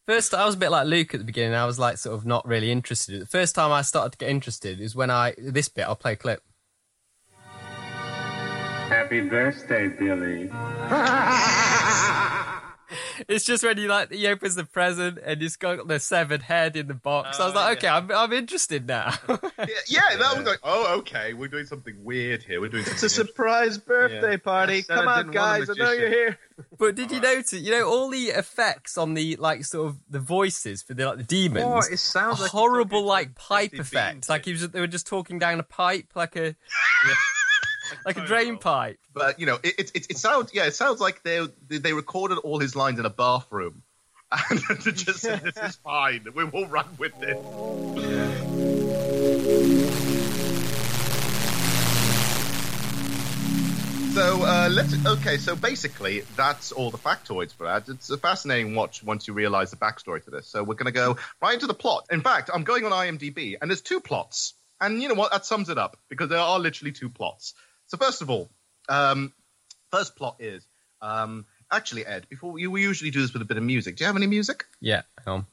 [0.08, 1.54] First, I was a bit like Luke at the beginning.
[1.54, 3.20] I was like, sort of not really interested.
[3.20, 5.82] The first time I started to get interested is when I this bit.
[5.82, 6.42] I'll play a clip.
[8.88, 10.48] Happy birthday, Billy.
[13.28, 16.76] It's just when you like he opens the present and he's got the severed head
[16.76, 17.38] in the box.
[17.40, 17.96] I was Oh, like, yeah.
[17.98, 19.12] okay, I'm I'm interested now.
[19.58, 22.60] Yeah, yeah, that was like, oh, okay, we're doing something weird here.
[22.60, 23.26] We're doing It's a something.
[23.26, 24.36] surprise birthday Yeah.
[24.38, 24.82] party.
[24.84, 25.70] Come on, didn't want a guys.
[25.70, 26.38] I know you're here.
[26.78, 27.52] but did you notice?
[27.54, 31.18] You know all the effects on the like sort of the voices for the like
[31.18, 31.66] the demons.
[31.66, 34.28] Oh, it sounds a like horrible like pipe Steve effect.
[34.28, 36.54] Like he was, they were just talking down a pipe, like a
[38.04, 38.98] like a drain pipe.
[39.14, 42.38] but you know, it, it, it, it sounds yeah, it sounds like they they recorded
[42.38, 43.82] all his lines in a bathroom,
[44.50, 46.26] and they just said, "This is fine.
[46.34, 47.38] We will run with it."
[54.18, 55.36] So uh, let's okay.
[55.36, 57.88] So basically, that's all the factoids for that.
[57.88, 60.48] It's a fascinating watch once you realize the backstory to this.
[60.48, 62.06] So we're going to go right into the plot.
[62.10, 64.54] In fact, I'm going on IMDb, and there's two plots.
[64.80, 65.30] And you know what?
[65.30, 67.54] That sums it up because there are literally two plots.
[67.88, 68.50] So first of all,
[68.88, 69.32] um,
[69.90, 70.66] first plot is
[71.00, 72.26] um, actually Ed.
[72.28, 73.96] Before we, we usually do this with a bit of music.
[73.96, 74.66] Do you have any music?
[74.80, 75.46] Yeah, hang on.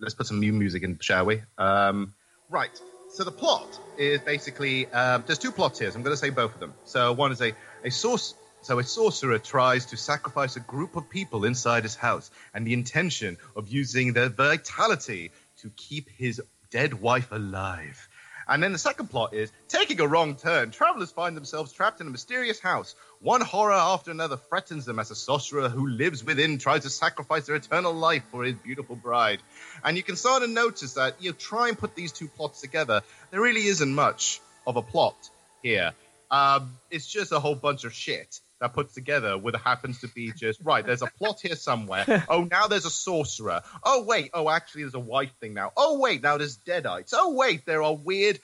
[0.00, 1.42] Let's put some new music in, shall we?
[1.56, 2.14] Um,
[2.50, 2.70] right.
[3.10, 5.90] So the plot is basically um, there's two plots here.
[5.90, 6.74] So I'm going to say both of them.
[6.84, 7.52] So one is a
[7.84, 8.34] a source.
[8.62, 12.72] So a sorcerer tries to sacrifice a group of people inside his house, and the
[12.72, 15.30] intention of using their vitality
[15.62, 18.07] to keep his dead wife alive.
[18.48, 20.70] And then the second plot is taking a wrong turn.
[20.70, 22.94] Travelers find themselves trapped in a mysterious house.
[23.20, 27.46] One horror after another threatens them as a sorcerer who lives within tries to sacrifice
[27.46, 29.40] their eternal life for his beautiful bride.
[29.84, 33.02] And you can sort of notice that you try and put these two plots together.
[33.30, 35.16] There really isn't much of a plot
[35.62, 35.92] here.
[36.30, 40.32] Um, it's just a whole bunch of shit that puts together with happens to be
[40.36, 40.84] just right.
[40.84, 42.04] There's a plot here somewhere.
[42.28, 43.62] Oh, now there's a sorcerer.
[43.82, 44.30] Oh wait.
[44.34, 45.72] Oh, actually, there's a wife thing now.
[45.76, 47.12] Oh wait, now there's deadites.
[47.12, 48.38] Oh wait, there are weird.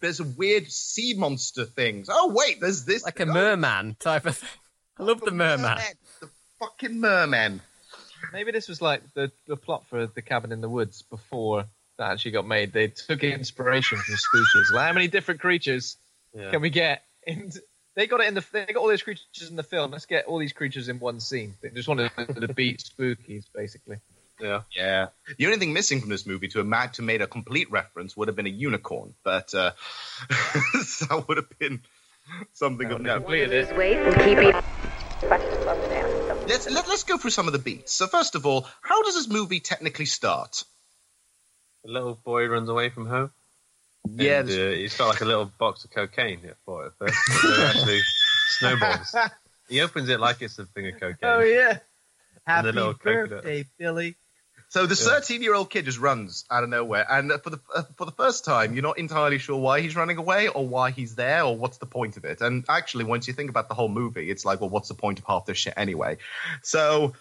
[0.00, 2.08] There's weird sea monster things.
[2.10, 3.32] Oh wait, there's this Like a oh.
[3.32, 4.48] merman type of thing.
[4.98, 5.78] I love the merman.
[6.20, 6.28] The
[6.60, 7.60] fucking merman.
[8.32, 11.66] Maybe this was like the, the plot for the cabin in the woods before
[11.98, 12.72] that actually got made.
[12.72, 14.74] They took inspiration from spookies.
[14.74, 15.96] Like, how many different creatures
[16.34, 16.50] Yeah.
[16.50, 17.02] can we get?
[17.26, 17.50] In,
[17.96, 18.44] they got it in the.
[18.52, 19.90] They got all these creatures in the film.
[19.90, 21.54] Let's get all these creatures in one scene.
[21.62, 23.96] They just wanted to beat spookies, basically.
[24.40, 24.62] Yeah.
[24.76, 25.08] Yeah.
[25.38, 28.16] The only thing missing from this movie to have made, to made a complete reference
[28.16, 29.72] would have been a unicorn, but uh,
[30.28, 31.80] that would have been
[32.52, 33.20] something of note.
[33.20, 33.76] Completed it.
[33.76, 34.54] Wait and keep it.
[36.46, 37.92] Let's, let, let's go through some of the beats.
[37.92, 40.64] So first of all, how does this movie technically start?
[41.86, 43.30] A little boy runs away from home.
[44.14, 47.16] Yeah, And, uh, he's got like a little box of cocaine here for it first.
[47.42, 48.00] but they're actually
[48.58, 49.14] snowballs.
[49.68, 51.16] He opens it like it's a thing of cocaine.
[51.22, 51.78] Oh yeah.
[52.46, 53.30] Happy little coconut.
[53.30, 54.16] birthday, Billy.
[54.68, 55.18] So the Yeah.
[55.20, 58.12] 13 year old kid just runs out of nowhere, and for the uh, for the
[58.12, 61.56] first time, you're not entirely sure why he's running away or why he's there or
[61.56, 62.40] what's the point of it.
[62.40, 65.18] And actually, once you think about the whole movie, it's like, well, what's the point
[65.18, 66.18] of half this shit anyway?
[66.62, 67.14] So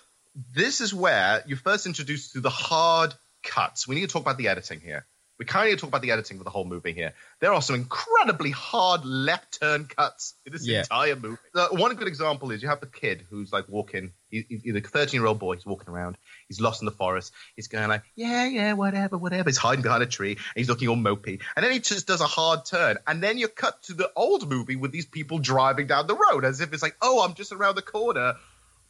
[0.53, 3.87] this is where you're first introduced to the hard cuts.
[3.87, 5.05] We need to talk about the editing here.
[5.37, 7.13] We kind of need to talk about the editing for the whole movie here.
[7.41, 10.79] There are some incredibly hard left turn cuts in this Yeah.
[10.79, 11.37] entire movie.
[11.53, 14.13] Uh, one good example is you have the kid who's like walking.
[14.29, 15.55] He, he- he's a 13 year old boy.
[15.55, 16.17] He's walking around.
[16.47, 17.33] He's lost in the forest.
[17.57, 19.49] He's going like, yeah, yeah, whatever, whatever.
[19.49, 20.31] He's hiding behind a tree.
[20.31, 21.41] And he's looking all mopey.
[21.57, 22.97] And then he just does a hard turn.
[23.05, 26.45] And then you cut to the old movie with these people driving down the road
[26.45, 28.35] as if it's like, oh, I'm just around the corner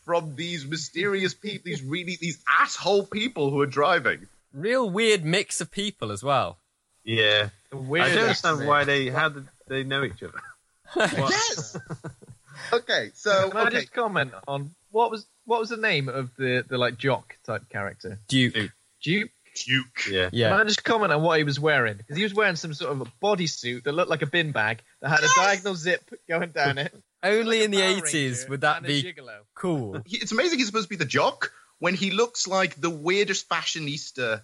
[0.04, 4.28] from these mysterious people, these really, these asshole people who are driving.
[4.56, 6.60] Real weird mix of people as well.
[7.04, 7.50] Yeah.
[7.72, 8.68] I don't understand accent.
[8.68, 10.40] why they how did they know each other.
[10.96, 11.78] yes.
[12.74, 13.82] okay, so Can I okay.
[13.82, 17.68] just comment on what was what was the name of the the like jock type
[17.70, 18.20] character?
[18.30, 18.72] Duke.
[19.02, 19.30] Duke.
[19.66, 20.08] Duke.
[20.10, 20.30] Yeah.
[20.32, 20.50] Yeah.
[20.50, 21.98] Can I just comment on what he was wearing?
[21.98, 24.82] Because he was wearing some sort of a bodysuit that looked like a bin bag
[25.02, 26.94] that had a diagonal zip going down it.
[27.24, 29.40] Only in the 80s would that be gigolo.
[29.56, 30.02] cool.
[30.06, 33.50] He- it's amazing he's supposed to be the jock when he looks like the weirdest
[33.50, 34.44] fashionista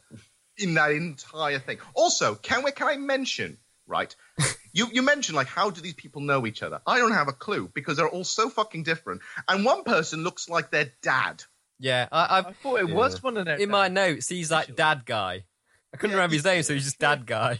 [0.57, 1.79] in that entire thing.
[1.93, 4.15] Also, can we can I mention right?
[4.73, 6.81] you you mentioned like how do these people know each other?
[6.87, 9.21] I don't have a clue because they're all so fucking different.
[9.47, 11.43] And one person looks like their dad.
[11.79, 13.57] Yeah, I, I've, I thought it was one of their.
[13.57, 15.43] in my notes, he's like dad guy.
[15.93, 17.59] I couldn't Yeah, remember his name, so he's just dad guy.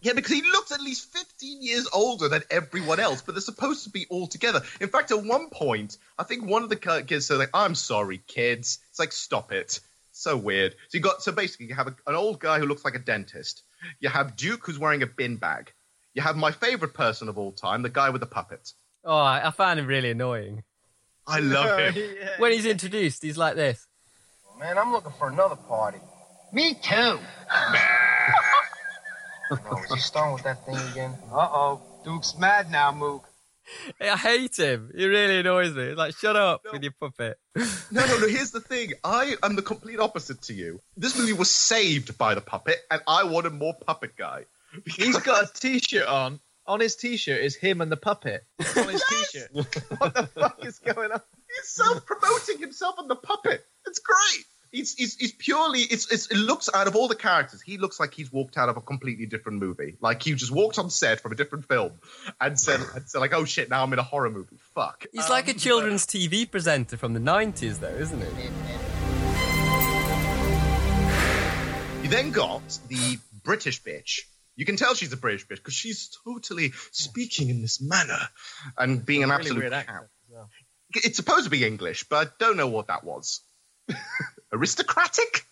[0.00, 3.84] Yeah, because he looks at least 15 years older than everyone else, but they're supposed
[3.84, 4.62] to be all together.
[4.80, 8.22] In fact, at one point, I think one of the kids said, like, I'm sorry,
[8.26, 8.78] kids.
[8.90, 9.80] It's like, stop it.
[10.12, 10.74] So weird.
[10.88, 13.00] So you got, so basically, you have a, an old guy who looks like a
[13.00, 13.62] dentist.
[14.00, 15.72] You have Duke who's wearing a bin bag.
[16.14, 18.72] You have my favorite person of all time, the guy with the puppet.
[19.04, 20.62] Oh, I, I found him really annoying.
[21.26, 22.04] I love him.
[22.38, 23.86] When he's introduced, he's like this.
[24.58, 25.98] Man, I'm looking for another party.
[26.52, 27.18] Me too.
[29.50, 31.14] oh, is he starting with that thing again?
[31.32, 31.80] Uh-oh.
[32.04, 33.24] Duke's mad now, Mook.
[34.00, 34.90] I hate him.
[34.96, 35.82] He really annoys me.
[35.84, 37.38] It's like, shut up with your puppet.
[37.90, 38.28] No, no, no.
[38.28, 38.92] Here's the thing.
[39.02, 40.80] I am the complete opposite to you.
[40.96, 44.44] This movie was saved by the puppet, and I wanted more puppet guy.
[44.86, 46.40] He's got a T-shirt on.
[46.66, 48.44] On his T-shirt is him and the puppet.
[48.76, 49.48] On his T-shirt.
[49.52, 49.72] What
[50.14, 51.20] the fuck is going on?
[51.48, 53.64] He's self promoting himself on the puppet.
[53.86, 54.44] It's great.
[54.70, 57.98] He's, he's, he's purely, it's, it's, it looks out of all the characters, he looks
[57.98, 59.96] like he's walked out of a completely different movie.
[60.00, 61.92] Like he just walked on set from a different film
[62.40, 64.58] and said, and said like, oh shit, now I'm in a horror movie.
[64.74, 65.06] Fuck.
[65.12, 68.48] He's like a Um, children's TV presenter from the 90s, though, isn't he?
[72.02, 74.20] You then got the British bitch.
[74.56, 78.18] You can tell she's a British bitch because she's totally speaking in this manner
[78.76, 80.00] and being an Really absolute cow.
[80.28, 80.50] well.
[80.94, 83.42] It's supposed to be English, but I don't know what that was.
[84.52, 85.44] Aristocratic?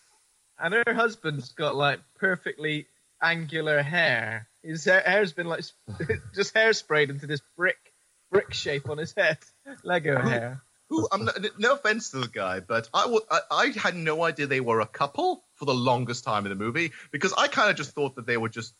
[0.58, 2.86] And her husband's got like perfectly
[3.22, 4.48] angular hair.
[4.62, 5.64] His hair, hair's been like
[6.34, 7.92] just hairsprayed into this brick
[8.30, 9.38] brick shape on his head.
[9.84, 10.62] Lego hair.
[10.88, 11.08] Who?
[11.10, 13.18] I'm not, no offense to the guy, but I
[13.50, 16.92] I had no idea they were a couple for the longest time in the movie
[17.10, 18.72] because I kind of just thought that they were just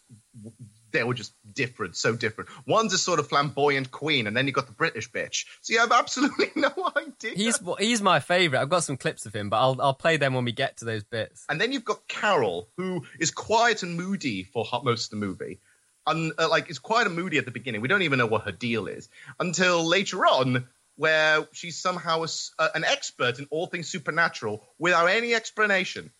[0.96, 2.50] they were just different, so different.
[2.66, 5.44] One's a sort of flamboyant queen, and then you got the British bitch.
[5.60, 7.32] So you have absolutely no idea.
[7.34, 8.60] He's he's my favorite.
[8.60, 10.84] I've got some clips of him, but I'll I'll play them when we get to
[10.84, 11.44] those bits.
[11.48, 15.60] And then you've got Carol, who is quiet and moody for most of the movie.
[16.06, 17.80] And uh, like, it's quite a moody at the beginning.
[17.80, 19.08] We don't even know what her deal is
[19.40, 22.28] until later on, where she's somehow a
[22.58, 26.12] uh, an expert in all things supernatural without any explanation.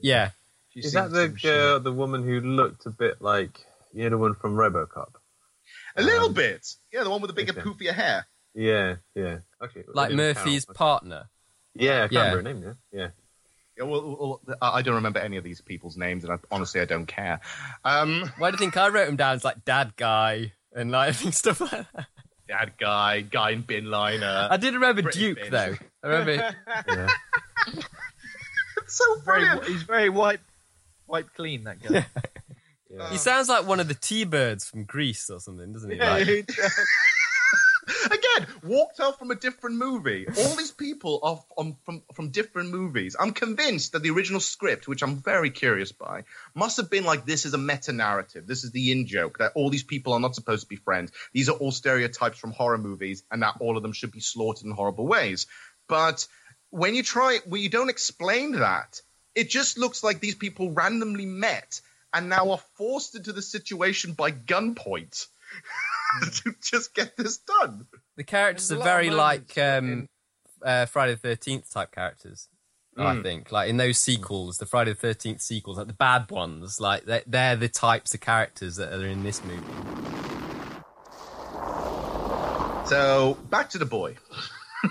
[0.00, 0.30] Yeah.
[0.74, 3.60] Is that the girl, the woman who looked a bit like
[3.92, 5.10] you know the one from RoboCop?
[5.96, 6.66] A little bit.
[6.92, 8.26] Yeah, the one with the bigger, poofier hair.
[8.54, 9.38] Yeah, yeah.
[9.62, 10.74] Okay, Like Murphy's Carol.
[10.74, 11.28] partner.
[11.74, 12.20] Yeah, I can't Yeah.
[12.34, 12.62] remember her name.
[12.92, 13.08] Yeah, yeah.
[13.78, 16.80] Yeah, well, well, I I don't remember any of these people's names, and I, honestly,
[16.80, 17.40] I don't care.
[17.84, 21.08] Um, Why do you think I wrote him down as like dad guy and like
[21.26, 22.06] I stuff like that?
[22.48, 24.48] Dad guy, guy in bin liner.
[24.50, 25.50] I did remember British Duke bitch.
[25.50, 25.76] though.
[26.02, 26.32] I remember
[26.88, 27.08] yeah.
[28.78, 30.40] It's so Very, he's very white,
[31.12, 31.64] white clean.
[31.64, 32.06] That guy.
[33.10, 35.98] he sounds like one of the T-birds from Grease or something, doesn't he?
[35.98, 36.50] Like-
[38.06, 40.24] Again, walked out from a different movie.
[40.38, 43.16] All these people are f- on, from from different movies.
[43.18, 46.22] I'm convinced that the original script, which I'm very curious by,
[46.54, 48.46] must have been like this is a meta narrative.
[48.46, 51.10] This is the in joke that all these people are not supposed to be friends.
[51.32, 54.64] These are all stereotypes from horror movies, and that all of them should be slaughtered
[54.64, 55.48] in horrible ways.
[55.88, 56.26] But
[56.70, 59.02] when you try, when you don't explain that,
[59.34, 61.80] it just looks like these people randomly met
[62.12, 65.26] and now are forced into the situation by gunpoint
[66.42, 67.86] to just get this done.
[68.16, 70.08] the characters There's are very like um,
[70.62, 72.48] uh, Friday the Thirteenth type characters.
[72.98, 73.22] I Mm.
[73.22, 77.06] think, like in those sequels, the Friday the Thirteenth sequels, like the bad ones, like
[77.06, 79.62] they're, they're the types of characters that are in this movie.
[82.86, 84.16] So back to the boy.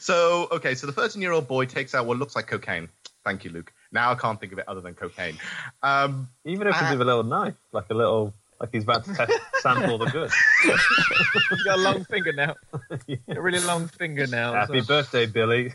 [0.00, 2.88] so okay, so the 13 year old boy takes out what looks like cocaine.
[3.24, 3.72] Thank you, Luke.
[3.90, 5.36] Now I can't think of it other than cocaine.
[5.82, 9.14] Um, Even if it's with a little knife, like a little, like he's about to
[9.14, 10.34] test, sample the goods.
[10.62, 12.54] he's got a long finger now.
[13.28, 14.52] A really long finger now.
[14.52, 15.74] Happy so- birthday, Billy.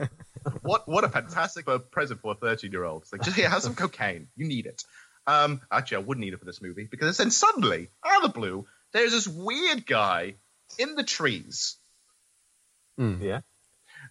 [0.62, 3.02] what what a fantastic uh, present for a 13 year old.
[3.02, 4.28] It's like just here, have some cocaine.
[4.36, 4.84] You need it.
[5.26, 8.38] Um, actually, I wouldn't need it for this movie because then suddenly, out of the
[8.38, 10.36] blue, there's this weird guy
[10.78, 11.76] in the trees,
[12.98, 13.40] Yeah.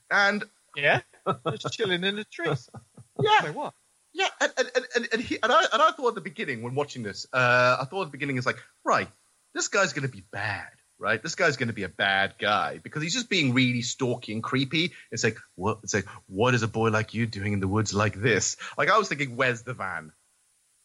[0.10, 0.44] and
[0.76, 1.02] Yeah,
[1.52, 2.70] just chilling in the trees.
[3.22, 3.74] yeah, Wait, what?
[4.14, 6.64] Yeah, and and and, and, and, he, and I and I thought at the beginning
[6.64, 9.10] when watching this, uh, I thought at the beginning is like, right,
[9.54, 11.22] this guy's going to be bad, right?
[11.22, 14.42] This guy's going to be a bad guy because he's just being really stalky and
[14.42, 14.94] creepy.
[15.12, 15.80] It's like, what?
[15.84, 18.58] It's like, what is a boy like you doing in the woods like this?
[18.78, 20.12] Like I was thinking, where's the van?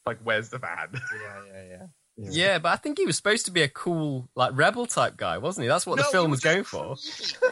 [0.05, 0.89] Like, where's the van?
[0.93, 1.63] Yeah, yeah,
[2.17, 2.29] yeah.
[2.31, 2.59] Yeah.
[2.59, 5.65] but I think he was supposed to be a cool, like rebel type guy, wasn't
[5.65, 5.69] he?
[5.69, 7.43] That's what No, the film was was going just for.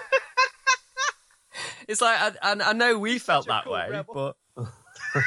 [1.90, 4.36] It's like, I, I, I know we felt such that cool way, rebel.
[4.56, 4.66] but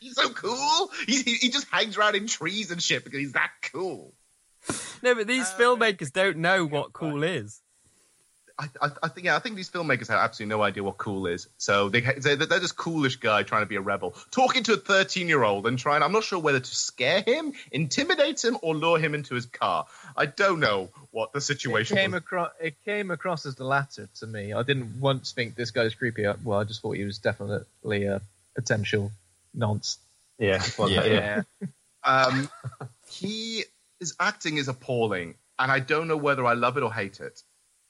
[0.00, 0.90] he's so cool.
[1.06, 4.12] He, he he just hangs around in trees and shit because he's that cool.
[5.02, 7.62] no, but these Uh, filmmakers don't know what cool is.
[8.58, 11.26] I, I, I think yeah, I think these filmmakers have absolutely no idea what cool
[11.26, 11.46] is.
[11.58, 14.76] So they they're, they're this coolish guy trying to be a rebel, talking to a
[14.78, 16.02] thirteen year old and trying.
[16.02, 19.86] I'm not sure whether to scare him, intimidate him, or lure him into his car.
[20.16, 22.18] I don't know what the It situation came was.
[22.22, 22.50] across.
[22.58, 24.54] It came across as the latter to me.
[24.54, 26.26] I didn't once think this guy's creepy.
[26.26, 28.22] I- Well, I just thought he was definitely a
[28.54, 29.12] potential
[29.52, 29.98] nonce.
[30.38, 30.62] Yeah.
[30.78, 31.04] Well, Yeah.
[31.04, 31.42] yeah.
[32.04, 32.48] Um,
[33.10, 33.64] he
[33.98, 37.42] his acting is appalling, and I don't know whether I love it or hate it.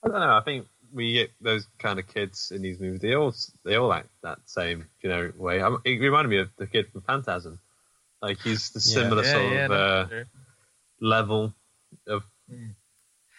[0.07, 0.37] I don't know.
[0.37, 3.01] I think we get those kind of kids in these movies.
[3.01, 5.61] They all they all act that same generic way.
[5.61, 7.59] I, it reminded me of the kid from Phantasm.
[8.23, 10.25] Like he's the similar Yeah, sort yeah, of uh, true.
[11.01, 11.55] level
[12.07, 12.75] of Mm.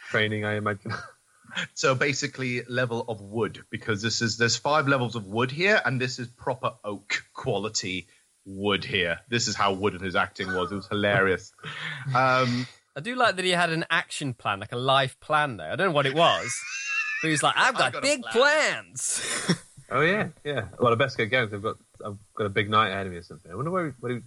[0.10, 0.94] training, I imagine.
[1.74, 6.00] So basically, level of wood because this is there's five levels of wood here, and
[6.00, 8.08] this is proper oak quality
[8.46, 9.22] wood here.
[9.30, 10.72] This is how wooden his acting was.
[10.72, 11.52] It was hilarious.
[12.14, 15.66] Um, I do like that he had an action plan, like a life plan, though.
[15.72, 16.52] I don't know what it was,
[17.22, 19.54] but he was like, "I've got, got big plan." plans."
[19.92, 20.66] oh yeah, yeah.
[20.80, 21.48] Well, I best get going.
[21.48, 23.52] 'cause I've got I've got a big night ahead of me or something.
[23.52, 24.22] I wonder where, what he,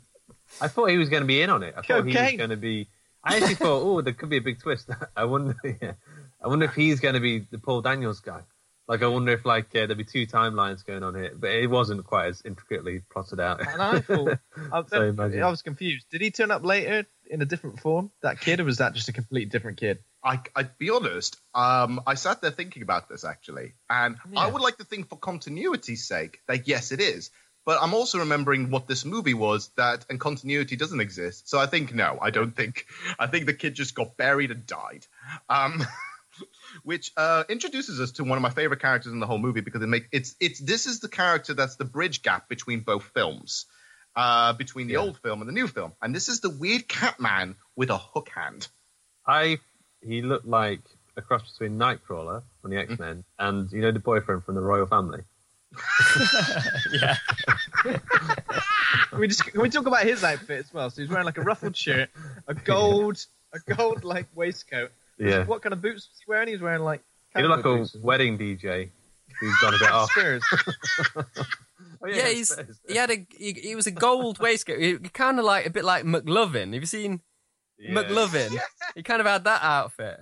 [0.61, 1.75] I thought he was going to be in on it.
[1.77, 2.89] I thought he was going to be.
[3.25, 4.89] I actually thought, oh, there could be a big twist.
[5.17, 5.57] I wonder.
[5.65, 5.95] Yeah,
[6.41, 8.43] I wonder if he's going to be the Paul Daniels guy.
[8.87, 11.69] Like, I wonder if like uh, there'd be two timelines going on here, but it
[11.69, 13.61] wasn't quite as intricately plotted out.
[13.67, 14.39] And I thought,
[14.73, 15.15] I, So.
[15.19, 16.07] I was confused.
[16.11, 19.09] Did he turn up later in a different form, that kid, or was that just
[19.09, 19.99] a completely different kid?
[20.23, 21.37] I, I'd be honest.
[21.55, 25.17] Um, I sat there thinking about this actually, and I would like to think, for
[25.17, 27.31] continuity's sake, that yes, it is.
[27.67, 31.49] But I'm also remembering what this movie was that, and continuity doesn't exist.
[31.49, 32.87] So I think no, I don't think.
[33.19, 35.07] I think the kid just got buried and died.
[35.49, 35.87] Um,
[36.83, 39.83] which uh, introduces us to one of my favorite characters in the whole movie because
[39.83, 43.67] it make it's it's this is the character that's the bridge gap between both films.
[44.17, 45.01] Uh, between the Yeah.
[45.01, 47.99] old film and the new film, and this is the weird cat man with a
[47.99, 48.69] hook hand.
[49.27, 49.59] I
[50.03, 50.81] he looked like
[51.17, 54.61] a cross between Nightcrawler from the X Men and you know the boyfriend from the
[54.63, 55.23] royal family.
[56.93, 57.17] yeah.
[57.83, 60.91] Can we just can we talk about his outfit as well?
[60.91, 62.11] So he's wearing like a ruffled shirt,
[62.49, 64.91] a gold, a gold like waistcoat.
[65.19, 65.45] Yeah.
[65.45, 66.49] What kind of boots was he wearing?
[66.49, 67.03] He was wearing like.
[67.37, 68.91] He looked like cowboy a wedding DJ
[69.39, 70.11] who's gone a bit off.
[71.95, 71.99] Spurs.
[72.03, 72.57] Oh, Yeah, he's
[72.89, 74.79] he had a he, he was a gold waistcoat.
[74.81, 76.73] He, kind of like a bit like McLovin.
[76.73, 77.21] Have you seen
[77.89, 78.59] McLovin?
[78.95, 80.21] He kind of had that outfit.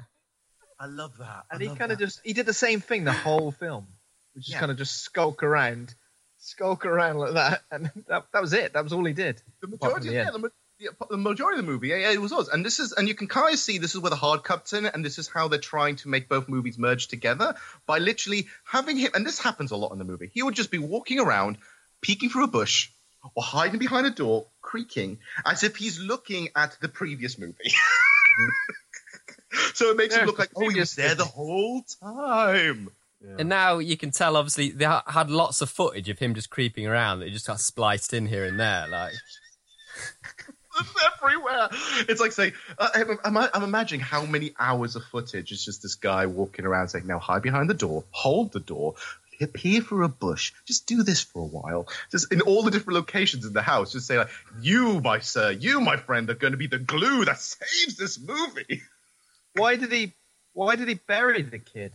[0.81, 1.45] I love that.
[1.51, 3.89] and he kind of just he did the same thing the whole film,
[4.35, 4.61] which is Yeah.
[4.61, 5.95] kind of just skulk around,
[6.39, 8.75] skulk around like that, and that, that was it.
[8.75, 9.43] That was all he did.
[9.61, 10.49] The majority, the yeah, the, ma-
[10.79, 12.49] yeah, the majority of the movie, yeah, yeah, it was us.
[12.49, 14.73] And this is, and you can kind of see this is where the hard cuts
[14.73, 17.55] in, and this is how they're trying to make both movies merge together
[17.87, 19.11] by literally having him.
[19.15, 20.31] And this happens a lot in the movie.
[20.33, 21.59] He would just be walking around,
[22.01, 22.91] peeking through a bush,
[23.35, 27.73] or hiding behind a door, creaking, as if he's looking at the previous movie.
[29.75, 32.91] so it makes him look like oh, he was there the whole time.
[33.37, 36.87] And now you can tell, obviously, they had lots of footage of him just creeping
[36.87, 38.87] around that just got spliced in here and there.
[38.87, 39.15] Like,
[40.81, 41.69] It's everywhere.
[42.09, 45.83] It's like saying, uh, I'm, I'm, I'm imagining how many hours of footage is just
[45.83, 48.95] this guy walking around saying, now hide behind the door, hold the door,
[49.41, 51.89] appear for a bush, just do this for a while.
[52.11, 55.51] Just in all the different locations in the house, just say like, you, my sir,
[55.51, 58.83] you, my friend, are going to be the glue that saves this movie.
[59.55, 60.15] Why did he?
[60.53, 61.93] Why did he bury the kid?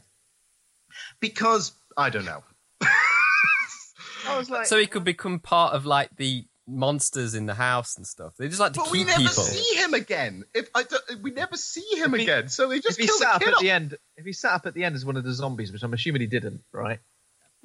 [1.20, 2.44] Because, I don't know.
[4.28, 7.98] I was like, so he could become part of like the monsters in the house
[7.98, 8.34] and stuff.
[8.38, 8.92] They just like to kill people.
[8.92, 9.44] But we keep never people.
[9.44, 10.44] see him again.
[10.54, 13.18] If I don't, we never see him he- again, so they just if he kill
[13.18, 13.62] sat the up kid at off.
[13.62, 15.84] the end, if he sat up at the end as one of the zombies, which
[15.84, 17.00] I'm assuming he didn't, right?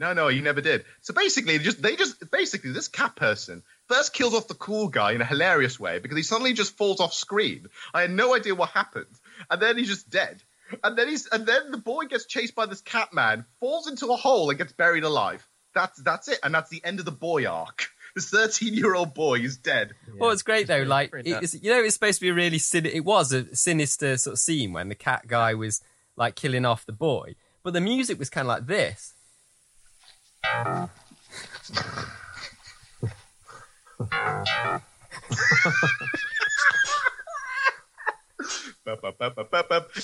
[0.01, 0.85] No, no, he never did.
[1.01, 5.13] So basically, just they just basically this cat person first kills off the cool guy
[5.13, 7.67] in a hilarious way because he suddenly just falls off screen.
[7.93, 9.07] I had no idea what happened,
[9.51, 10.43] and then he's just dead.
[10.85, 14.09] And then he's and then the boy gets chased by this cat man, falls into
[14.13, 15.45] a hole, and gets buried alive.
[15.75, 17.89] That's that's it, and that's the end of the boy arc.
[18.19, 19.95] This thirteen-year-old boy is dead.
[20.19, 20.83] Well, it's great though.
[20.83, 24.17] Like, it's, you know, it's supposed to be a really sin- It was a sinister
[24.17, 25.83] sort of scene when the cat guy was
[26.17, 29.15] like killing off the boy, but the music was kind of like this.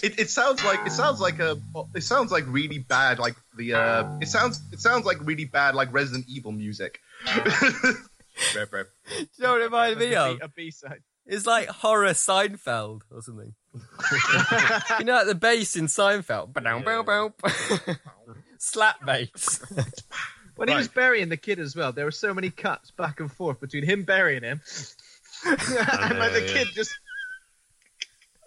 [0.02, 1.56] It, it sounds like it sounds like a
[1.94, 5.74] it sounds like really bad like the uh it sounds it sounds like really bad
[5.74, 7.00] like Resident Evil music.
[8.56, 8.86] Rep, rep.
[9.08, 10.38] Do you know what it reminded me of?
[10.42, 11.02] A B side.
[11.26, 13.54] It's like horror Seinfeld or something.
[14.98, 16.52] you know, like the bass in Seinfeld.
[16.52, 17.32] Ba-dum, bow, bow.
[18.58, 19.60] Slap bass.
[20.56, 23.32] When he was burying the kid as well, there were so many cuts back and
[23.32, 24.60] forth between him burying him
[25.44, 26.52] and like the yeah.
[26.52, 26.94] kid just.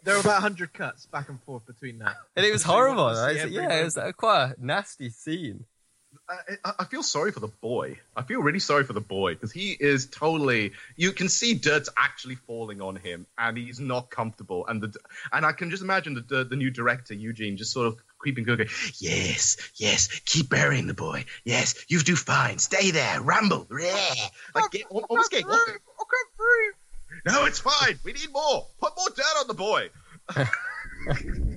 [0.03, 2.15] There were about 100 cuts back and forth between that.
[2.35, 3.21] And it was So you wanted horrible.
[3.21, 3.51] right?
[3.51, 4.17] yeah, it was moment.
[4.17, 5.65] quite a nasty scene.
[6.29, 7.99] I, I- I feel sorry for the boy.
[8.15, 10.73] I feel really sorry for the boy because he is totally.
[10.95, 14.65] You can see dirt's actually falling on him, and he's not comfortable.
[14.67, 14.93] And the
[15.31, 18.43] and I can just imagine the the, the new director Eugene just sort of creeping,
[18.43, 18.67] going,
[18.99, 21.25] "Yes, yes, keep burying the boy.
[21.45, 22.57] Yes, you do fine.
[22.59, 24.13] Stay there, ramble, yeah.
[24.55, 25.45] like get almost get.
[27.25, 27.99] No, it's fine.
[28.03, 28.67] We need more.
[28.79, 29.89] Put more dirt on the boy.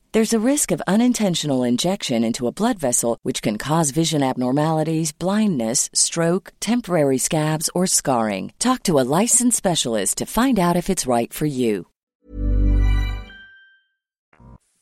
[0.13, 5.13] There's a risk of unintentional injection into a blood vessel, which can cause vision abnormalities,
[5.13, 8.51] blindness, stroke, temporary scabs, or scarring.
[8.59, 11.87] Talk to a licensed specialist to find out if it's right for you.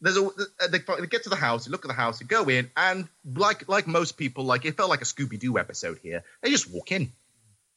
[0.02, 0.30] There's a
[0.72, 3.08] they, they get to the house, you look at the house, you go in, and
[3.24, 6.24] like like most people, like it felt like a Scooby Doo episode here.
[6.42, 7.12] They just walk in.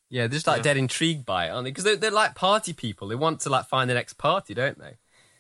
[0.09, 1.71] Yeah, they're just like dead intrigued by it, aren't they?
[1.71, 3.09] Because they're, they're like party people.
[3.09, 4.97] They want to like find the next party, don't they?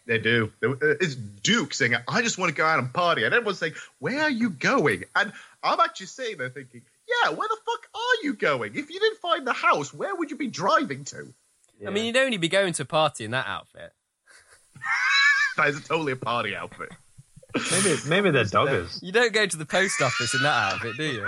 [0.07, 0.53] They do.
[0.63, 3.75] Uh, It's Duke saying, "I just want to go out and party," and everyone's saying,
[4.01, 5.33] "Where are you going?" And
[5.63, 8.75] I'm actually sitting there thinking, "Yeah, where the fuck are you going?
[8.75, 11.33] If you didn't find the house, where would you be driving to?"
[11.87, 13.93] I mean, you'd only be going to a party in that outfit.
[15.57, 16.89] That is totally a party outfit.
[17.71, 19.03] Maybe maybe they're doggers.
[19.03, 21.27] You don't go to the post office in that outfit, do you?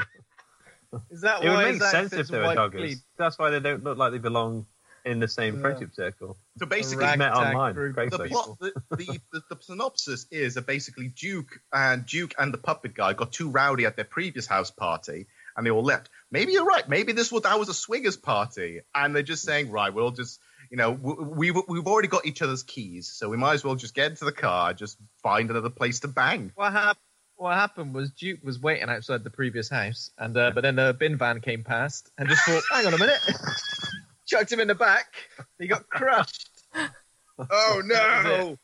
[1.11, 2.79] Is that It would make sense if they were white doggers.
[2.79, 2.99] pleat?
[3.19, 4.67] That's why they don't look like they belong
[5.05, 5.61] in the same Yeah.
[5.61, 6.37] friendship circle.
[6.59, 7.75] So basically, met online.
[7.75, 12.59] the plot, the, the, the, the synopsis is that basically Duke and Duke and the
[12.59, 15.27] puppet guy got too rowdy at their previous house party,
[15.57, 16.11] and they all left.
[16.31, 16.89] Maybe you're right.
[16.89, 20.41] Maybe this was that was a swingers party, and they're just saying, right, we'll just.
[20.71, 23.75] You know, we, we've we've already got each other's keys, so we might as well
[23.75, 26.53] just get into the car, just find another place to bang.
[26.55, 26.99] What happened?
[27.37, 30.97] What happened was Duke was waiting outside the previous house, and uh, but then the
[30.99, 33.19] bin van came past and just thought, "Hang on a minute,"
[34.27, 35.07] chucked him in the back.
[35.59, 36.51] He got crushed.
[37.51, 38.57] Oh no!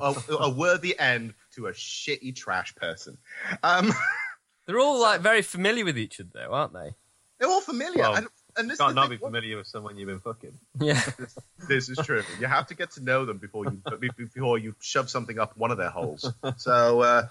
[0.00, 3.18] a, a worthy end to a shitty trash person.
[3.62, 3.92] Um,
[4.66, 6.94] They're all like very familiar with each other, though, aren't they?
[7.38, 9.98] they're all familiar, Well, and, and this is Can't not thing, be familiar with someone
[9.98, 10.58] you've been fucking.
[10.80, 11.02] Yeah.
[11.18, 12.22] this, this is true.
[12.40, 13.82] You have to get to know them before you
[14.16, 16.32] before you shove something up one of their holes.
[16.56, 17.26] So uh,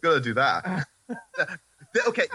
[0.00, 0.86] got to do that.
[2.06, 2.26] Okay,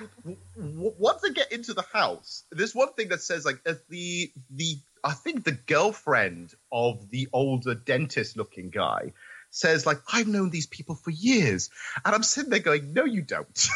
[0.56, 5.14] once they get into the house, there's one thing that says like the the I
[5.14, 9.14] think the girlfriend of the older dentist-looking guy
[9.52, 11.70] says like I've known these people for years,
[12.04, 13.70] and I'm sitting there going, no, you don't.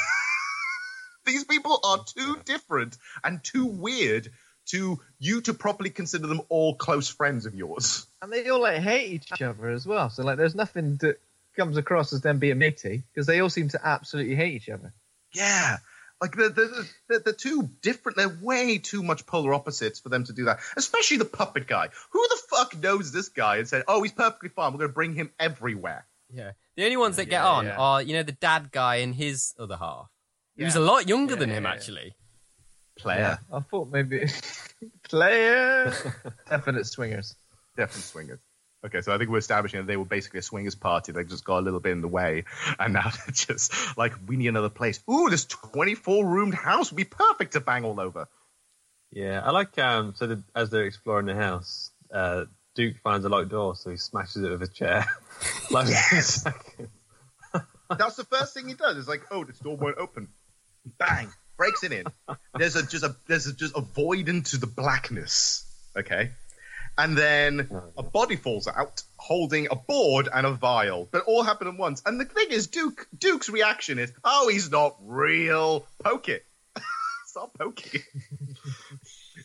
[1.26, 4.30] these people are too different and too weird
[4.68, 8.06] to you to properly consider them all close friends of yours.
[8.22, 10.10] And they all like hate each other as well.
[10.10, 11.20] So like, there's nothing that
[11.56, 14.94] comes across as them being matey because they all seem to absolutely hate each other.
[15.34, 15.78] Yeah.
[16.20, 16.70] Like they're, they're,
[17.10, 18.18] they're, they're too different.
[18.18, 20.60] They're way too much polar opposites for them to do that.
[20.76, 21.90] Especially the puppet guy.
[22.12, 24.72] Who the fuck knows this guy and said, "Oh, he's perfectly fine.
[24.74, 26.54] We're going to bring him everywhere." Yeah.
[26.76, 27.78] The only ones that get on yeah.
[27.78, 30.10] are, you know, the dad guy and his other half.
[30.56, 31.70] He was a lot younger Yeah, than him, yeah.
[31.72, 32.16] actually.
[32.98, 34.26] Player, I thought maybe
[35.04, 35.94] player
[36.50, 37.36] definite swingers.
[37.76, 38.40] definitely swingers.
[38.86, 41.12] Okay, so I think we're establishing that they were basically a swingers party.
[41.12, 42.46] They just got a little bit in the way,
[42.78, 46.98] and now they're just like, "We need another place." Ooh, this twenty-four roomed house would
[46.98, 48.28] be perfect to bang all over.
[49.12, 50.14] Yeah, I like um.
[50.16, 53.98] So the, as they're exploring the house, uh, Duke finds a locked door, so he
[53.98, 55.06] smashes it with a chair.
[55.72, 55.88] like,
[57.90, 58.98] That's the first thing he does.
[58.98, 60.28] It's like, oh, this door won't open.
[61.00, 62.06] Bang, breaks it in.
[62.54, 65.66] There's a just a there's a, just a void into the blackness.
[65.98, 66.32] Okay,
[66.98, 71.08] and then a body falls out holding a board and a vial.
[71.12, 72.02] But all happen at once.
[72.06, 75.86] And the thing is, Duke Duke's reaction is, oh, he's not real.
[76.04, 76.46] Poke it.
[77.26, 78.02] Stop poking.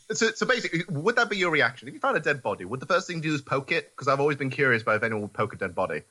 [0.08, 0.16] it.
[0.16, 2.64] so, so basically, would that be your reaction if you found a dead body?
[2.64, 3.90] Would the first thing to do is poke it?
[3.90, 6.02] Because I've always been curious about if anyone would poke a dead body.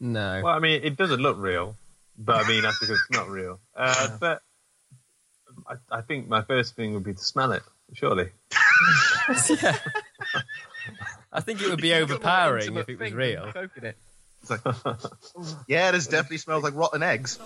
[0.00, 0.42] No.
[0.44, 1.76] well, I mean, it doesn't look real,
[2.18, 3.60] but I mean that's because it's not real.
[3.76, 4.40] Uh, but
[5.66, 7.62] I, I think my first thing would be to smell it.
[7.92, 8.30] Surely.
[9.62, 9.78] yeah.
[11.32, 13.50] I think it would be overpowering if it was real.
[13.52, 13.96] Poking it.
[14.42, 14.50] It's
[14.84, 14.98] like,
[15.66, 17.38] yeah, this definitely smells like rotten eggs.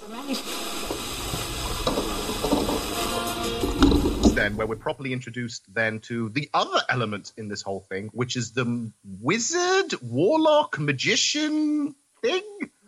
[4.35, 8.37] Then, where we're properly introduced then to the other element in this whole thing, which
[8.37, 12.43] is the wizard, warlock, magician thing.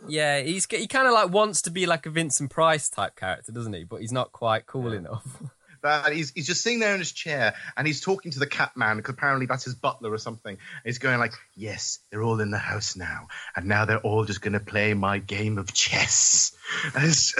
[0.09, 3.53] Yeah, he's he kind of like wants to be like a Vincent Price type character,
[3.53, 3.84] doesn't he?
[3.84, 5.42] But he's not quite cool enough.
[5.82, 8.76] That he's he's just sitting there in his chair and he's talking to the cat
[8.76, 10.52] man because apparently that's his butler or something.
[10.52, 14.24] And he's going like, "Yes, they're all in the house now, and now they're all
[14.24, 16.52] just going to play my game of chess."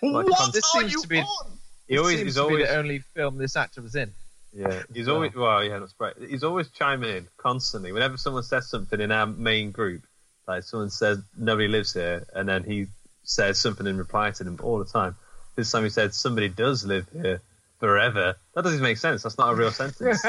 [0.00, 1.18] What This are seems you to be.
[1.20, 1.58] on?
[1.88, 4.12] He always, he's always, the only film this actor was in.
[4.52, 6.14] yeah, he's always, well, yeah, that's right.
[6.28, 7.92] He's always chiming in constantly.
[7.92, 10.02] Whenever someone says something in our main group,
[10.46, 12.86] like someone says nobody lives here, and then he
[13.22, 15.16] says something in reply to them all the time.
[15.58, 17.40] This time he said somebody does live here
[17.80, 18.36] forever.
[18.54, 19.24] That doesn't make sense.
[19.24, 20.24] That's not a real sentence.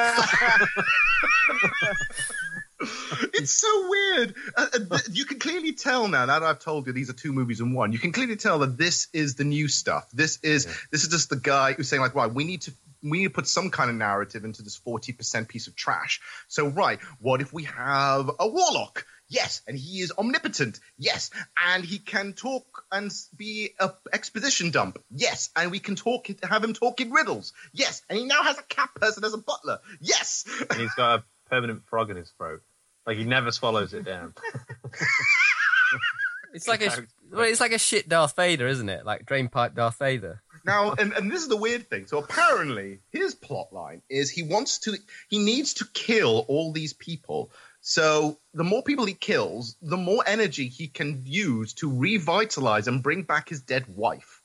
[3.35, 4.33] it's so weird.
[4.57, 6.25] Uh, uh, th- you can clearly tell now.
[6.25, 8.57] Now that I've told you these are two movies in one, you can clearly tell
[8.57, 10.09] that this is the new stuff.
[10.11, 12.73] This is this is just the guy who's saying like, right, we need to
[13.03, 16.21] we need to put some kind of narrative into this forty percent piece of trash.
[16.47, 19.05] So right, what if we have a warlock?
[19.29, 20.79] Yes, and he is omnipotent.
[20.97, 24.97] Yes, and he can talk and be a exposition dump.
[25.11, 27.53] Yes, and we can talk have him talk in riddles.
[27.71, 29.79] Yes, and he now has a cat person as a butler.
[30.01, 30.45] Yes.
[30.69, 32.61] And he's got a permanent frog in his throat.
[33.05, 34.33] Like he never swallows it down.
[36.53, 36.89] It's like a
[37.31, 39.05] well, it's like a shit Darth Vader, isn't it?
[39.05, 40.41] Like drainpipe Darth Vader.
[40.65, 42.07] Now, and, and this is the weird thing.
[42.07, 44.97] So apparently, his plot line is he wants to,
[45.29, 47.51] he needs to kill all these people.
[47.81, 53.01] So the more people he kills, the more energy he can use to revitalize and
[53.01, 54.41] bring back his dead wife.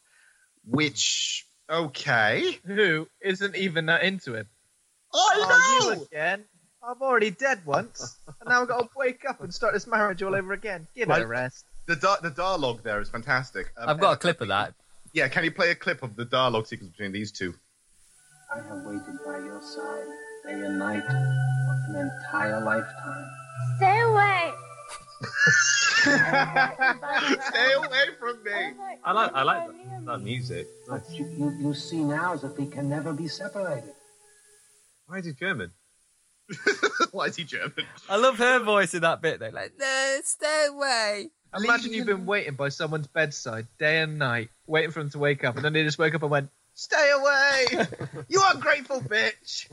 [0.66, 2.58] Which, okay.
[2.64, 4.46] Who isn't even that into him?
[5.12, 5.94] I Oh, know!
[5.96, 6.44] you again?
[6.82, 10.22] I'm already dead once, and now I've got to wake up and start this marriage
[10.22, 10.86] all over again.
[10.94, 11.22] Give it Right.
[11.22, 11.64] a rest.
[11.86, 13.72] The, di- the dialogue there is fantastic.
[13.78, 14.74] Um, I've got a clip of that.
[15.12, 17.54] Yeah, can you play a clip of the dialogue sequence between these two?
[18.52, 20.06] I have waited by your side
[20.44, 21.12] day and night for
[21.94, 23.30] an entire lifetime.
[23.76, 24.52] Stay away.
[26.04, 28.74] Stay away from me.
[29.04, 30.66] I like I like that, that music.
[30.88, 33.94] But you, you, you see now as if we can never be separated.
[35.06, 35.70] Why is he German?
[37.12, 37.86] Why is he German?
[38.08, 39.48] I love her voice in that bit though.
[39.48, 41.30] Like, no, stay away.
[41.56, 45.44] Imagine you've been waiting by someone's bedside day and night, waiting for them to wake
[45.44, 47.86] up, and then they just woke up and went, "Stay away,
[48.28, 49.66] you ungrateful bitch."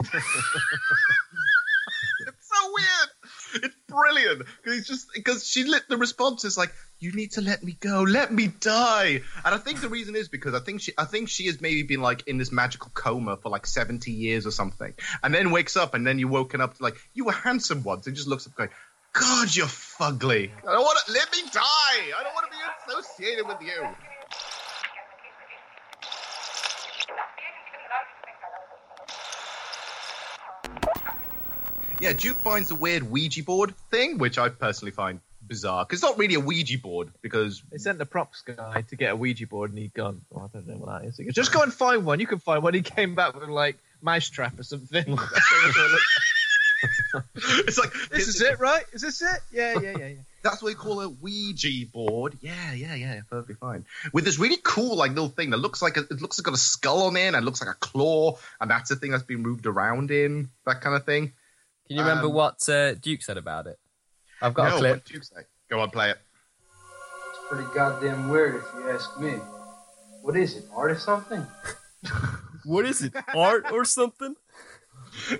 [2.77, 3.63] It's weird.
[3.63, 7.63] It's brilliant because just because she lit the response is like, "You need to let
[7.63, 10.93] me go, let me die." And I think the reason is because I think she,
[10.97, 14.45] I think she has maybe been like in this magical coma for like seventy years
[14.47, 14.93] or something,
[15.23, 18.07] and then wakes up, and then you woken up to like you were handsome once,
[18.07, 18.69] and just looks up going.
[19.13, 20.51] God, you're fugly.
[20.65, 21.61] I don't want to let me die.
[22.17, 24.10] I don't want to be associated with you.
[32.01, 36.03] Yeah, Duke finds the weird Ouija board thing, which I personally find bizarre because it's
[36.03, 39.45] not really a Ouija board because They sent the props guy to get a Ouija
[39.45, 41.61] board, and he'd gone, oh, "I don't know what that is." He goes, "Just go
[41.61, 42.19] and find one.
[42.19, 45.05] You can find one." He came back with like mousetrap or something.
[47.35, 48.83] it's like this is it, right?
[48.93, 49.39] Is this it?
[49.51, 50.15] Yeah, yeah, yeah, yeah.
[50.41, 52.35] That's what we call a Ouija board.
[52.41, 53.85] Yeah, yeah, yeah, perfectly fine.
[54.11, 56.55] With this really cool like little thing that looks like a, it looks like got
[56.55, 59.43] a skull on it and looks like a claw, and that's the thing that's been
[59.43, 61.33] moved around in that kind of thing.
[61.87, 63.77] Can you remember Um, what uh, Duke said about it?
[64.41, 64.91] I've got no, a clip.
[64.97, 65.41] What did you say?
[65.69, 66.17] Go on, play it.
[67.29, 69.33] It's pretty goddamn weird if you ask me.
[70.21, 70.65] What is it?
[70.75, 71.45] Art or something?
[72.63, 73.13] What is it?
[73.35, 74.35] Art or something?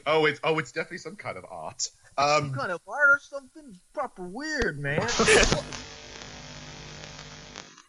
[0.05, 1.87] Oh, it's oh, it's definitely some kind of art.
[2.17, 3.79] Um, kind of art or something?
[3.93, 4.99] Proper weird, man.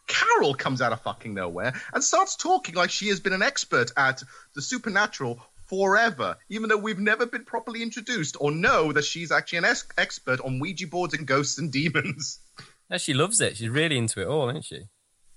[0.06, 3.90] Carol comes out of fucking nowhere and starts talking like she has been an expert
[3.96, 4.22] at
[4.54, 9.58] the supernatural forever, even though we've never been properly introduced or know that she's actually
[9.58, 9.64] an
[9.96, 12.40] expert on Ouija boards and ghosts and demons.
[12.90, 13.56] Yeah, she loves it.
[13.56, 14.82] She's really into it all, isn't she?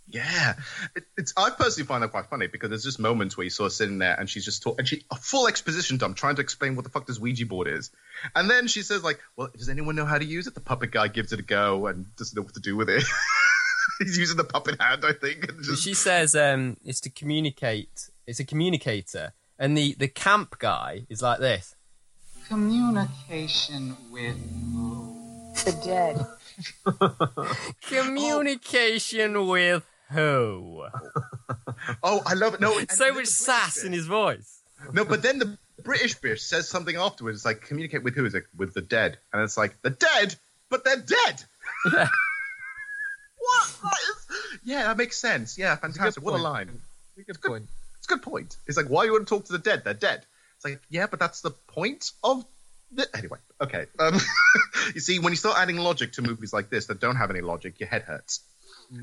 [0.09, 0.55] Yeah,
[0.93, 1.31] it, it's.
[1.37, 3.99] I personally find that quite funny because there's just moments where you saw her sitting
[3.99, 6.83] there and she's just talking, and she a full exposition dump trying to explain what
[6.83, 7.91] the fuck this Ouija board is,
[8.35, 10.91] and then she says like, "Well, does anyone know how to use it?" The puppet
[10.91, 13.05] guy gives it a go and doesn't know what to do with it.
[13.99, 15.47] He's using the puppet hand, I think.
[15.47, 18.09] And just, She says um, it's to communicate.
[18.27, 21.75] It's a communicator, and the the camp guy is like this.
[22.47, 24.37] Communication with
[25.65, 26.25] The dead.
[27.81, 30.85] Communication with who?
[32.03, 32.59] oh, I love it.
[32.59, 34.61] No, and so much the sass in his voice.
[34.93, 37.39] No, but then the British bitch says something afterwards.
[37.39, 38.25] It's like communicate with who?
[38.25, 40.35] Is it with the dead, and it's like the dead,
[40.69, 41.43] but they're dead.
[41.91, 42.07] Yeah.
[43.37, 43.77] what?
[43.83, 44.27] That is,
[44.63, 45.57] yeah, that makes sense.
[45.57, 46.23] Yeah, fantastic.
[46.23, 46.43] What a point.
[46.43, 46.81] line.
[47.25, 47.65] Good point.
[48.05, 48.57] It's a good point.
[48.67, 49.83] It's like why you want to talk to the dead?
[49.83, 50.27] They're dead.
[50.57, 52.45] It's like yeah, but that's the point of.
[52.91, 53.07] The...
[53.17, 53.87] Anyway, okay.
[53.97, 54.19] Um,
[54.93, 57.41] you see, when you start adding logic to movies like this that don't have any
[57.41, 58.41] logic, your head hurts.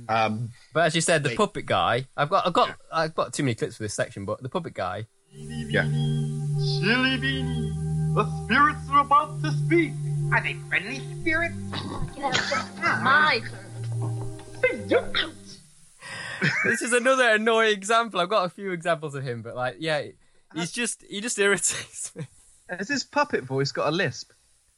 [0.09, 1.39] Um, But as you said, the Wait.
[1.39, 2.07] puppet guy.
[2.17, 4.75] I've got I've got I've got too many clips for this section, but the puppet
[4.75, 5.09] guy.
[5.33, 5.83] yeah.
[5.83, 9.91] Chili beanie, the spirits are about to speak.
[10.33, 11.57] Are they friendly spirits?
[12.81, 13.43] My
[16.65, 18.21] this is another annoying example.
[18.21, 20.03] I've got a few examples of him, but like, yeah,
[20.55, 22.27] he's uh, just he just irritates me.
[22.69, 24.33] Has his puppet voice got a lisp?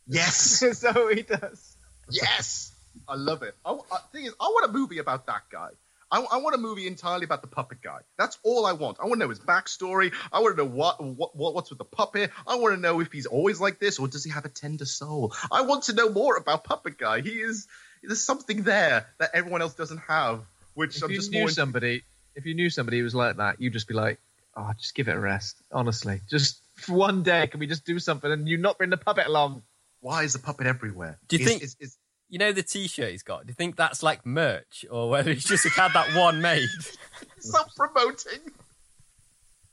[0.06, 0.62] Yes.
[0.78, 1.76] so he does.
[2.10, 2.72] Yes,
[3.08, 3.54] I love it.
[3.64, 5.70] I, I, thing is, I want a movie about that guy.
[6.10, 7.98] I, I want a movie entirely about the puppet guy.
[8.18, 8.98] That's all I want.
[9.00, 10.12] I want to know his backstory.
[10.32, 12.30] I want to know what, what, what what's with the puppet.
[12.46, 14.84] I want to know if he's always like this or does he have a tender
[14.84, 15.34] soul.
[15.50, 17.20] I want to know more about puppet guy.
[17.20, 17.66] He is
[18.02, 20.44] there's something there that everyone else doesn't have.
[20.74, 21.48] Which If I'm you just knew more.
[21.48, 22.02] somebody,
[22.34, 24.18] if you knew somebody who was like that, you'd just be like,
[24.56, 27.98] "Oh, just give it a rest." Honestly, just for one day, can we just do
[27.98, 29.62] something and you not bring the puppet along?
[30.00, 31.18] Why is the puppet everywhere?
[31.28, 31.96] Do you Is- think- is- is-
[32.28, 33.46] you know the T-shirt he's got.
[33.46, 36.68] Do you think that's like merch, or whether he's just had that one made?
[37.38, 38.40] Self promoting.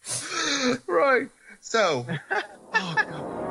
[0.87, 1.29] right.
[1.61, 2.05] So,
[2.73, 3.47] oh God.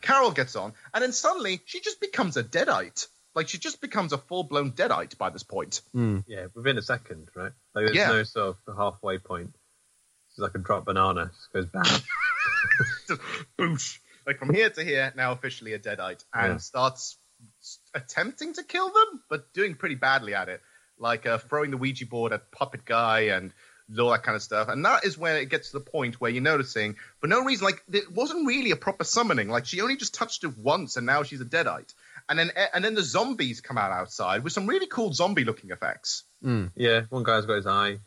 [0.00, 3.06] Carol gets on, and then suddenly she just becomes a deadite.
[3.38, 5.80] Like she just becomes a full blown deadite by this point.
[5.94, 7.52] Yeah, within a second, right?
[7.72, 8.08] Like there's Yeah.
[8.08, 9.54] no sort of halfway point.
[10.30, 11.84] She's like a drop banana, just goes bam.
[13.06, 13.20] just
[13.56, 13.98] boosh.
[14.26, 16.56] Like from here to here, now officially a deadite, and Yeah.
[16.56, 17.16] starts
[17.94, 20.60] attempting to kill them, but doing pretty badly at it.
[20.98, 23.52] Like uh, throwing the Ouija board at Puppet Guy and
[24.00, 24.68] all that kind of stuff.
[24.68, 27.64] And that is where it gets to the point where you're noticing, for no reason,
[27.66, 29.48] like it wasn't really a proper summoning.
[29.48, 31.94] Like she only just touched it once, and now she's a deadite.
[32.28, 35.44] And then eh, and then the zombies come out outside with some really cool zombie
[35.44, 36.24] looking effects.
[36.42, 36.66] Hmm.
[36.76, 37.98] Yeah, one guy's got his eye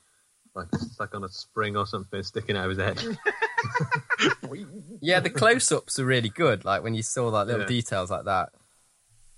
[0.53, 3.17] like it's like on a spring or something sticking out of his head.
[5.03, 6.63] Yeah, the close-ups are really good.
[6.65, 7.67] Like when you saw that little Yeah.
[7.67, 8.49] details like that.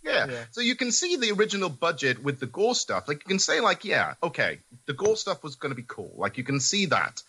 [0.03, 0.43] Yeah.
[0.51, 3.07] So you can see the original budget with the gore stuff.
[3.07, 6.13] Like you can say, like, yeah, okay, the gore stuff was going to be cool.
[6.17, 7.21] Like you can see that.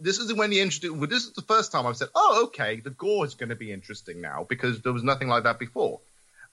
[0.00, 0.90] This is when you introduce.
[0.92, 3.54] Well, this is the first time I've said, oh, okay, the gore is going to
[3.56, 6.00] be interesting now because there was nothing like that before.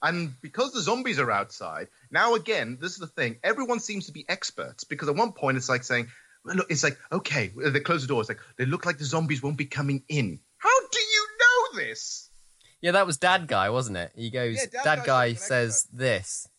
[0.04, 3.38] And because the zombies are outside, now again, this is the thing.
[3.41, 6.08] Everyone seems to be experts because at one point it's like saying,
[6.43, 8.20] well, look, it's like, okay, uh, they close the door.
[8.20, 10.41] It's like, they look like the zombies won't be coming in.
[10.58, 12.30] How do you know this?
[12.82, 14.12] Yeah, that was Dad Guy, wasn't it?
[14.14, 16.49] He goes, Yeah, Dad Dad, Guy's Guy an says this.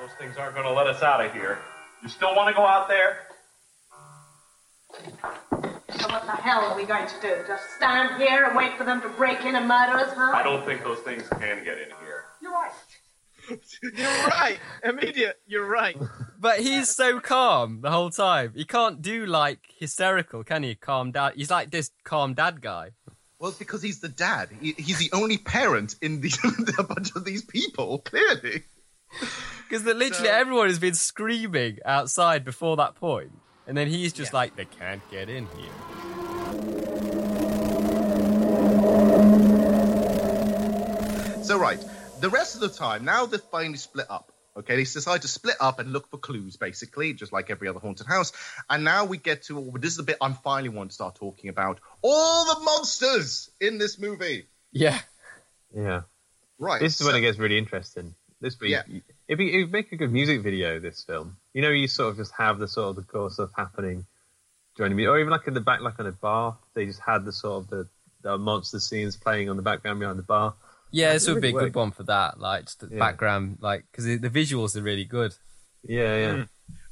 [0.00, 1.58] Those things aren't going to let us out of here.
[2.04, 3.18] You still want to go out there?
[6.08, 7.34] So what the hell are we going to do?
[7.46, 10.32] Just stand here and wait for them to break in and murder us, huh?
[10.34, 12.24] I don't think those things can get in here.
[12.40, 12.72] You're right.
[13.94, 14.58] You're right.
[14.84, 15.38] Immediate.
[15.46, 15.96] You're right.
[16.38, 18.52] But he's so calm the whole time.
[18.54, 20.74] He can't do like hysterical, can he?
[20.76, 21.34] Calm dad.
[21.36, 22.92] He's like this calm dad guy.
[23.38, 24.48] Well, it's because he's the dad.
[24.60, 28.64] He, he's the only parent in the, a bunch of these people, clearly.
[29.68, 33.30] Because literally So- everyone has been screaming outside before that point,
[33.68, 35.68] and then he's just like, they can't get in here.
[41.44, 41.78] So, right,
[42.20, 44.32] the rest of the time, now they're finally split up.
[44.56, 47.78] Okay, they decide to split up and look for clues, basically, just like every other
[47.78, 48.32] haunted house.
[48.68, 51.14] And now we get to oh, this is the bit I'm finally want to start
[51.14, 54.46] talking about all the monsters in this movie.
[54.72, 54.98] Yeah.
[55.72, 56.02] Yeah.
[56.58, 56.80] Right.
[56.80, 58.14] This is when it gets really interesting.
[58.40, 58.82] This be Yeah.
[59.28, 60.80] it'd be it'd make a good music video.
[60.80, 63.50] This film, you know, you sort of just have the sort of the core stuff
[63.52, 64.06] happening
[64.76, 67.00] during the music, or even like in the back, like on a bar, they just
[67.00, 67.88] had the sort of the,
[68.22, 70.54] the monster scenes playing on the background behind the bar.
[70.92, 72.38] Yeah, this would be a good one for that.
[72.38, 73.00] Like just the Yeah.
[73.00, 75.34] background, like because the, the visuals are really good.
[75.82, 76.32] Yeah, yeah.
[76.36, 76.42] Hmm.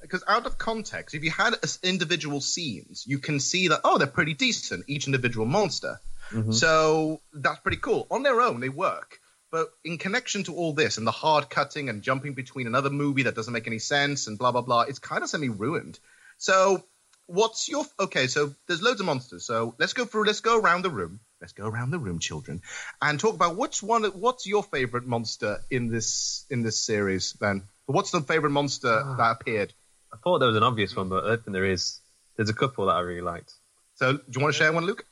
[0.02, 3.98] Because out of context, if you had as individual scenes, you can see that oh,
[3.98, 6.00] they're pretty decent, each individual monster.
[6.32, 6.50] Mm-hmm.
[6.50, 8.08] So that's pretty cool.
[8.10, 9.20] On their own, they work.
[9.50, 13.22] But in connection to all this and the hard cutting and jumping between another movie
[13.24, 15.98] that doesn't make any sense and blah blah blah, it's kind of semi ruined.
[16.38, 16.84] So
[17.26, 18.26] what's your okay?
[18.26, 19.44] So there's loads of monsters.
[19.44, 20.24] So let's go through.
[20.24, 21.20] Let's go around the room.
[21.40, 22.62] Let's go around the room, children,
[23.02, 24.04] and talk about which one.
[24.04, 27.34] What's your favorite monster in this in this series?
[27.34, 29.16] Then, what's the favorite monster ah.
[29.16, 29.72] that appeared?
[30.12, 32.00] I thought there was an obvious one, but I think there is.
[32.36, 33.52] There's a couple that I really liked.
[33.94, 35.04] So, do you want to share one, Luke?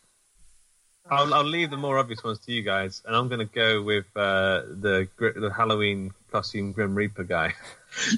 [1.11, 3.83] I'll, I'll leave the more obvious ones to you guys, and I'm going to go
[3.83, 7.55] with uh, the the Halloween costume Grim Reaper guy.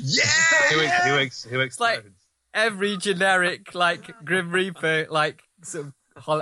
[0.03, 0.24] Yeah,
[0.70, 2.03] who, who, ex- who It's like
[2.55, 5.93] every generic like Grim Reaper like sort of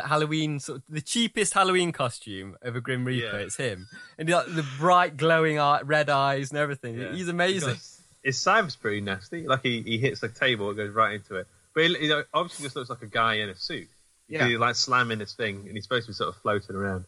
[0.05, 3.39] Halloween sort of the cheapest Halloween costume of a Grim Reaper.
[3.39, 3.43] Yeah.
[3.43, 3.89] It's him,
[4.19, 6.97] and like the bright glowing eye, red eyes and everything.
[6.97, 7.13] Yeah.
[7.13, 7.71] He's amazing.
[7.71, 9.49] Because His cyber's pretty nasty.
[9.49, 11.49] Like he, he hits the table, it goes right into it.
[11.75, 13.89] But he, he obviously just looks like a guy in a suit.
[14.29, 14.47] You Yeah.
[14.47, 17.05] see, like slamming this thing, and he's supposed to be sort of floating around.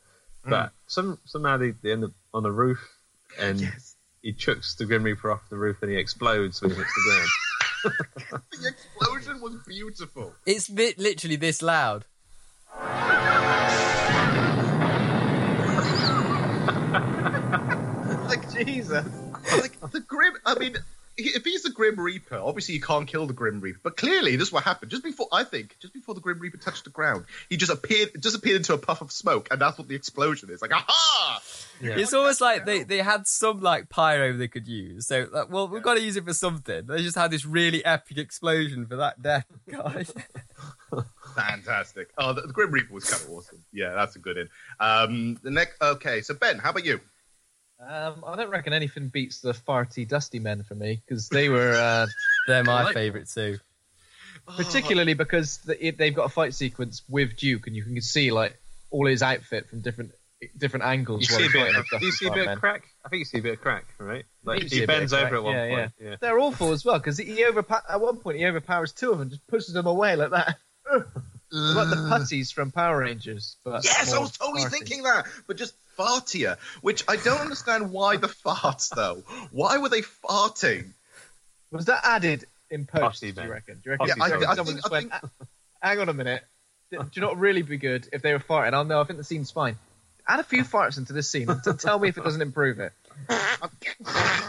[0.46, 0.50] Mm.
[0.50, 2.78] But some somehow they, they end up on the roof,
[3.38, 3.72] and
[4.22, 7.02] he chucks the Grim Reaper off the roof, and he explodes when he hits the
[7.10, 7.28] ground.
[8.52, 10.34] the explosion was beautiful.
[10.44, 12.04] It's li- literally this loud.
[18.28, 19.06] like Jesus.
[19.52, 20.34] Like the grim.
[20.44, 20.80] I mean, he-
[21.16, 23.80] if he's the Grim Reaper, obviously you can't kill the Grim Reaper.
[23.82, 24.90] But clearly, this is what happened.
[24.90, 28.10] Just before, I think, just before the Grim Reaper touched the ground, he just appeared,
[28.20, 30.60] just appeared into a puff of smoke, and that's what the explosion is.
[30.60, 31.40] Like, aha!
[31.80, 35.06] It's almost like they, they had some like pyro they could use.
[35.06, 36.86] So like, well, we've got to use it for something.
[36.86, 40.06] They just had this really epic explosion for that death guy.
[41.34, 42.10] Fantastic.
[42.16, 43.64] Oh, the, the Grim Reaper was kind of awesome.
[43.72, 44.48] Yeah, that's a good in.
[44.80, 45.80] Um, the next.
[45.82, 47.00] Okay, so Ben, how about you?
[47.78, 51.72] Um, I don't reckon anything beats the farty, dusty men for me because they were.
[51.72, 52.06] Uh,
[52.48, 53.58] They're my Like- favourite too.
[54.56, 58.30] particularly because the, it, they've got a fight sequence with Duke, and you can see
[58.30, 58.56] like
[58.90, 60.12] all his outfit from different
[60.56, 61.22] different angles.
[61.22, 61.74] You see a bit.
[61.74, 62.84] Of, the you see a bit of crack?
[63.04, 64.24] I think you see a bit of crack, right?
[64.44, 65.92] Like he bends over at one yeah, point.
[66.00, 66.08] yeah.
[66.10, 66.16] Yeah.
[66.20, 69.30] They're awful as well because he overpo- at one point he overpowers two of them,
[69.30, 70.56] just pushes them away like that.
[71.52, 73.56] like the putties from Power Rangers.
[73.64, 74.70] But Yes, I was totally farty.
[74.70, 76.56] thinking that, but just fartier.
[76.82, 79.22] Which I don't understand why the farts though.
[79.50, 80.92] Why were they farting?
[81.70, 83.02] Was that added in post?
[83.02, 83.74] Posse, do you reckon?
[83.76, 84.06] Do you reckon?
[84.08, 85.20] Yeah, I- do I think- just I went, "Ah,
[85.80, 86.42] Hang on a minute.
[86.90, 88.72] Do you not really be good if they were farting?
[88.72, 89.00] Oh know.
[89.00, 89.76] I think the scene's fine.
[90.28, 92.80] Add a few farts into this scene and t- tell me if it doesn't improve
[92.80, 92.92] it.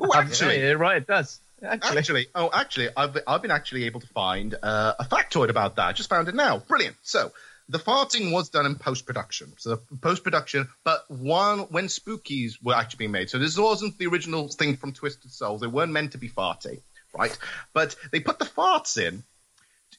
[0.00, 1.40] Oh, actually, Yeah, yeah, right, it does.
[1.62, 5.76] Actually, Actually, oh, actually, I've I've been actually able to find uh, a factoid about
[5.76, 5.86] that.
[5.88, 6.58] I just found it now.
[6.58, 6.94] Brilliant.
[7.02, 7.32] So
[7.68, 9.52] the farting was done in post production.
[9.58, 13.30] So post production, but one when spookies were actually being made.
[13.30, 15.60] So this wasn't the original thing from Twisted Souls.
[15.60, 16.80] They weren't meant to be farty,
[17.16, 17.36] right?
[17.74, 19.22] But they put the farts in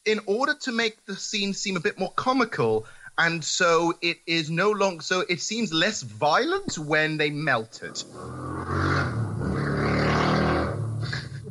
[0.06, 2.88] in order to make the scene seem a bit more comical.
[3.18, 8.02] And so it is no longer so it seems less violent when they melted.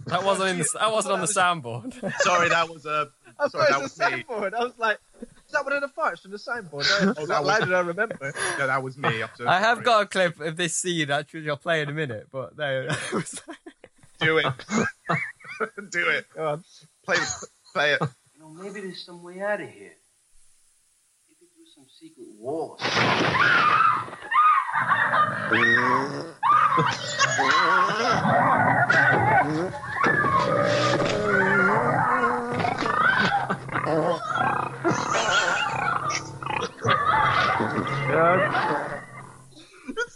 [0.07, 1.93] That wasn't in the, that wasn't on the soundboard.
[2.23, 3.11] Sorry, that was a.
[3.39, 4.25] I sorry, that was was the me.
[4.25, 4.55] soundboard.
[4.55, 4.99] I was like,
[5.49, 7.05] is that one of the farts from the soundboard?
[7.05, 8.33] No, Oh, that that was- did I remember?
[8.59, 9.23] No, that was me.
[9.23, 11.49] I'm I have got a clip of this scene actually.
[11.49, 13.41] I'll play in a minute, but no, it was-
[14.21, 14.47] Do it.
[15.91, 16.27] Do it.
[16.35, 16.65] Go on.
[17.05, 17.17] Play,
[17.73, 18.01] play it.
[18.35, 19.93] You know, maybe there's some way out of here.
[21.29, 22.81] Maybe through some secret walls.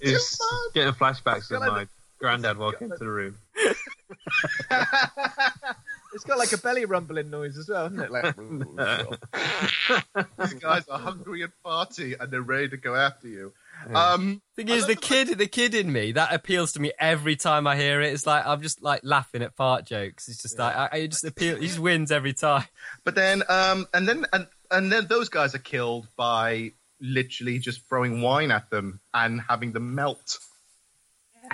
[0.02, 0.38] Is
[0.74, 1.86] getting flashbacks of my
[2.18, 3.38] granddad walking into the room.
[6.14, 8.10] It's got like a belly rumbling noise as well, isn't it?
[8.10, 8.36] Like,
[10.38, 13.52] These guys are hungry and farty, and they're ready to go after you.
[13.94, 17.66] Um, Thing is, the kid, the kid in me, that appeals to me every time
[17.66, 18.12] I hear it.
[18.12, 20.28] It's like I'm just like laughing at fart jokes.
[20.28, 21.56] It's just like I, I just appeal.
[21.56, 22.64] He just wins every time.
[23.04, 26.72] but then, um, and then, and, and then those guys are killed by
[27.02, 30.38] literally just throwing wine at them and having them melt.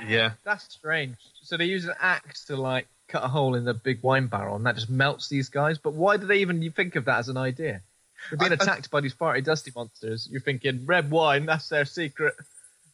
[0.06, 0.32] Yeah.
[0.44, 1.16] That's strange.
[1.42, 4.54] So they use an axe to like cut a hole in the big wine barrel,
[4.56, 5.78] and that just melts these guys.
[5.78, 7.80] But why do they even think of that as an idea?
[8.30, 10.28] They're being I- I- attacked by these farty, dusty monsters.
[10.30, 11.46] You're thinking red wine.
[11.46, 12.34] That's their secret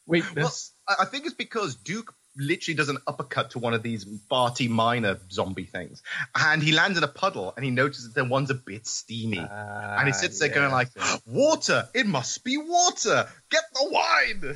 [0.07, 0.71] weakness.
[0.87, 4.68] I I think it's because Duke literally does an uppercut to one of these farty
[4.68, 6.03] minor zombie things,
[6.35, 10.07] and he lands in a puddle, and he notices that one's a bit steamy, and
[10.07, 10.89] he sits there going like,
[11.26, 11.89] "Water!
[11.95, 13.28] It must be water!
[13.51, 14.55] Get the wine!"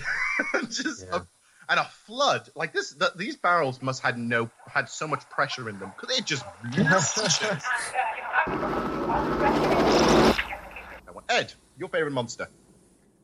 [0.71, 1.27] Just a,
[1.69, 2.91] and a flood like this.
[2.91, 6.45] The, these barrels must had no had so much pressure in them because they just.
[11.05, 11.25] That one.
[11.29, 12.49] Ed, your favorite monster?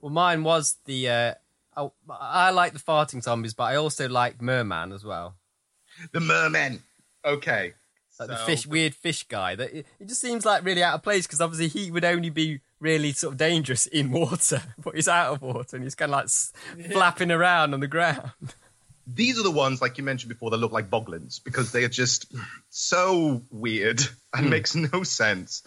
[0.00, 1.08] Well, mine was the.
[1.08, 1.34] Uh,
[1.76, 5.36] I, I like the farting zombies, but I also like Merman as well.
[6.12, 6.82] The Merman.
[7.24, 7.74] Okay.
[8.18, 9.56] Like the fish, weird fish guy.
[9.56, 12.30] That it, it just seems like really out of place because obviously he would only
[12.30, 16.12] be really sort of dangerous in water, but he's out of water and he's kind
[16.12, 18.30] of like flapping around on the ground.
[19.06, 21.88] these are the ones like you mentioned before that look like boglins because they are
[21.88, 22.32] just
[22.70, 24.00] so weird
[24.32, 25.62] and makes no sense.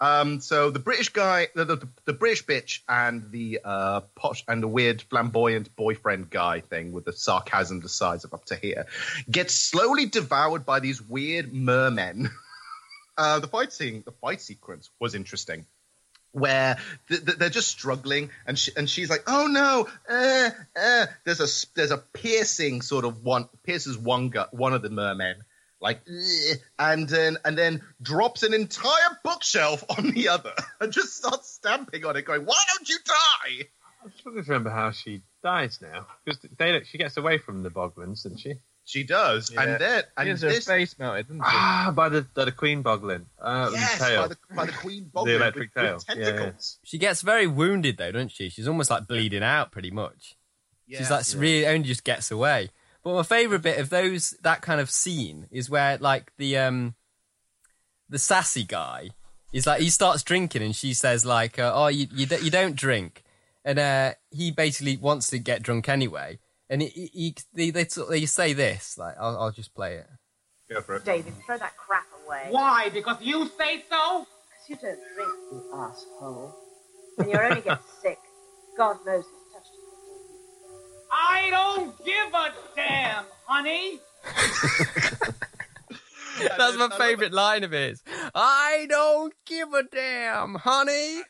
[0.00, 4.62] Um, so the british guy the, the, the british bitch and the uh, posh and
[4.62, 8.86] the weird flamboyant boyfriend guy thing with the sarcasm the size of up to here
[9.30, 12.30] gets slowly devoured by these weird mermen.
[13.18, 15.66] Uh, the fight scene the fight sequence was interesting
[16.32, 16.78] where
[17.08, 21.06] th- th- they're just struggling, and she- and she's like, "Oh no!" Uh, uh.
[21.24, 25.36] There's a there's a piercing sort of one pierces one gut one of the mermen,
[25.80, 26.00] like,
[26.78, 32.04] and then and then drops an entire bookshelf on the other, and just starts stamping
[32.04, 33.68] on it, going, "Why don't you die?"
[34.04, 36.40] I'm struggling to remember how she dies now because
[36.88, 38.54] she gets away from the Boglins, doesn't she?
[38.84, 41.50] She does, and then and She has her this face melted, didn't she?
[41.50, 43.26] Ah, by the by the Queen Boglin.
[43.40, 45.94] Uh, with the yes, by the by the queen the electric with, tail.
[45.94, 46.24] with Yeah, yeah.
[46.32, 46.78] tentacles.
[46.82, 48.48] She gets very wounded though, doesn't she?
[48.48, 50.34] She's almost like bleeding out pretty much.
[50.88, 51.16] She's Yeah.
[51.16, 52.70] like really only just gets away.
[53.04, 56.94] But my favourite bit of those that kind of scene is where like the um
[58.08, 59.10] the sassy guy
[59.52, 62.50] is like he starts drinking and she says like uh, oh you you, don't- you
[62.50, 63.22] don't drink
[63.64, 66.38] and uh he basically wants to get drunk anyway
[66.72, 70.06] and he, he, he they, they say this like I'll, I'll just play it.
[70.70, 71.04] Go for it.
[71.04, 72.46] David, throw that crap away.
[72.48, 72.88] Why?
[72.88, 74.26] Because you say so?
[74.26, 76.56] Because you don't drink, you asshole.
[77.18, 78.16] And you'll only get sick.
[78.78, 79.82] God knows it's touched you.
[81.12, 84.00] I don't give a damn, honey.
[86.56, 88.02] That's my favourite line of his.
[88.34, 91.20] I don't give a damn, honey.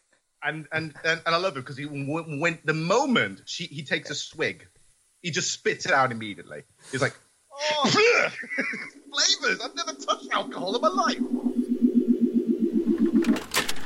[0.44, 3.82] and and and, and I love it because he when, when the moment she he
[3.82, 4.68] takes a swig,
[5.22, 6.64] he just spits it out immediately.
[6.90, 7.14] He's like,
[7.52, 7.86] "Oh,
[9.40, 9.60] flavors!
[9.62, 11.18] I've never touched alcohol in my life."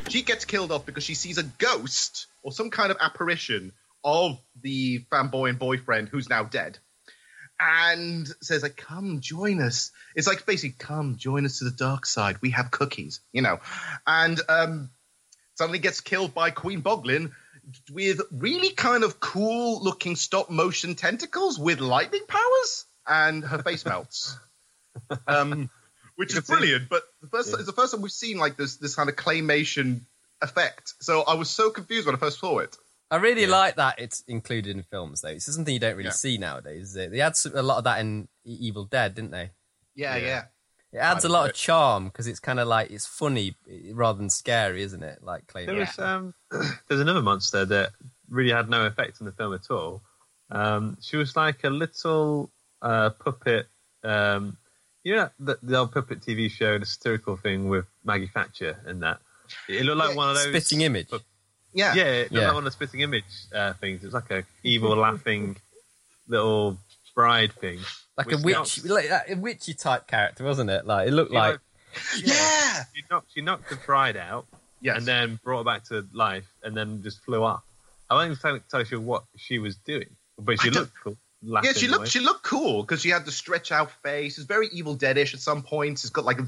[0.08, 3.72] She gets killed off because she sees a ghost or some kind of apparition
[4.02, 6.78] of the flamboyant boyfriend who's now dead,
[7.60, 12.06] and says like, "Come join us." It's like basically, "Come join us to the dark
[12.06, 12.38] side.
[12.40, 13.60] We have cookies," you know,
[14.06, 14.90] and um,
[15.54, 17.32] suddenly gets killed by Queen Boglin
[17.92, 23.84] with really kind of cool looking stop motion tentacles with lightning powers, and her face
[23.86, 24.36] melts.
[25.26, 25.68] Um,
[26.16, 28.94] which is brilliant, but the first it's the first time we've seen like this this
[28.94, 30.00] kind of claymation
[30.40, 30.94] effect.
[31.00, 32.74] So I was so confused when I first saw it.
[33.10, 35.28] I really like that it's included in films, though.
[35.28, 36.12] It's something you don't really Yeah.
[36.12, 36.88] see nowadays.
[36.90, 37.10] Is it?
[37.10, 39.50] They had a lot of that in Evil Dead, didn't they?
[39.94, 40.44] Yeah, yeah.
[40.92, 43.54] It adds a lot of charm because it's kind of like it's funny
[43.92, 45.22] rather than scary, isn't it?
[45.22, 45.66] Like clay.
[45.66, 46.34] There was um,
[46.88, 47.90] there's another monster that
[48.28, 50.02] really had no effect on the film at all.
[50.50, 53.66] Um, she was like a little uh, puppet.
[54.04, 54.56] Um,
[55.04, 59.02] you know the, the old puppet TV show, the satirical thing with Maggie Thatcher and
[59.02, 59.18] that.
[59.68, 61.08] It looked like one of those Spitting image.
[61.72, 62.46] Yeah, yeah, it looked Yeah.
[62.46, 63.24] like one of the spitting image
[63.54, 64.02] uh, things.
[64.02, 65.56] It was like a evil laughing
[66.26, 66.78] little
[67.14, 67.78] bride thing,
[68.16, 70.86] like a which witch, like a witchy type character, wasn't it?
[70.86, 71.60] Like it looked You know, like
[72.24, 72.84] Yeah.
[72.94, 74.46] She knocked, she knocked the bride out
[74.80, 74.98] Yes.
[74.98, 77.64] and then brought her back to life and then just flew up.
[78.10, 80.08] I wasn't entirely entirely sure what she was doing,
[80.38, 81.16] but she I looked cool.
[81.42, 81.98] Yeah, she away.
[81.98, 84.38] looked she looked cool because she had the stretch out face.
[84.38, 86.04] It's very Evil Deadish at some points.
[86.04, 86.38] It's got like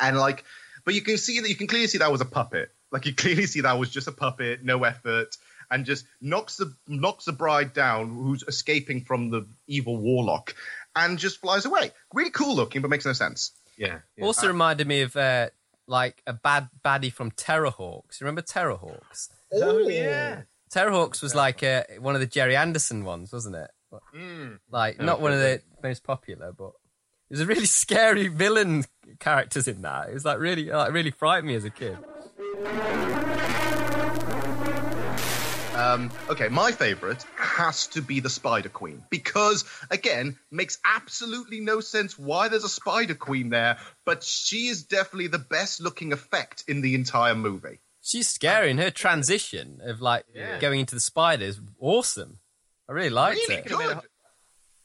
[0.00, 0.44] and like,
[0.84, 2.70] but you can see that you can clearly see that was a puppet.
[2.90, 5.36] Like you clearly see that was just a puppet, no effort,
[5.70, 10.54] and just knocks the knocks the bride down who's escaping from the evil warlock,
[10.96, 11.92] and just flies away.
[12.12, 13.52] Really cool looking, but makes no sense.
[13.76, 13.98] Yeah.
[14.22, 15.48] also reminded me of uh,
[15.86, 18.20] like a bad baddie from Terrahawks.
[18.20, 19.28] You remember Terrahawks?
[19.52, 20.42] Oh, yeah.
[20.72, 23.70] Terrahawks was like uh, one of the Gerry Anderson ones, wasn't it?
[24.14, 24.58] Mm.
[24.70, 26.72] Like Oh, not one of the most popular, but
[27.28, 28.84] there's a really scary villain
[29.20, 30.08] characters in that.
[30.08, 31.98] It was like really, like really frightened me as a kid.
[35.84, 41.80] Um, okay, my favorite has to be the Spider Queen because, again, makes absolutely no
[41.80, 43.76] sense why there's a Spider Queen there,
[44.06, 47.80] but she is definitely the best looking effect in the entire movie.
[48.00, 50.24] She's scary, and her transition of like
[50.60, 52.38] going into the spider is awesome.
[52.88, 53.62] I really liked Really it.
[53.62, 54.02] Could have made a-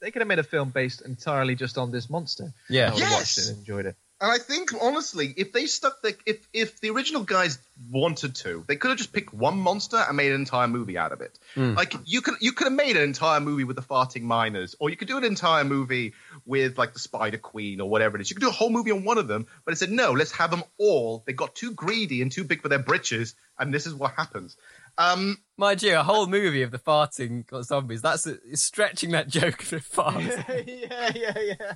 [0.01, 2.53] they could have made a film based entirely just on this monster.
[2.69, 2.93] Yeah.
[2.93, 3.11] I Yes.
[3.13, 3.95] watched it and enjoyed it.
[4.21, 7.57] And I think, honestly, if they stuck the if if the original guys
[7.89, 11.13] wanted to, they could have just picked one monster and made an entire movie out
[11.13, 11.39] of it.
[11.55, 11.77] Mm.
[11.77, 14.89] Like you could you could have made an entire movie with the farting miners, or
[14.89, 16.13] you could do an entire movie
[16.45, 18.29] with like the Spider Queen or whatever it is.
[18.29, 20.33] You could do a whole movie on one of them, but it said no, let's
[20.33, 21.23] have them all.
[21.25, 24.57] They got too greedy and too big for their britches, and this is what happens.
[24.97, 28.01] Um, Mind you, a whole movie of the farting zombies.
[28.01, 30.19] That's it's stretching that joke a bit far.
[30.19, 31.73] yeah, yeah, yeah.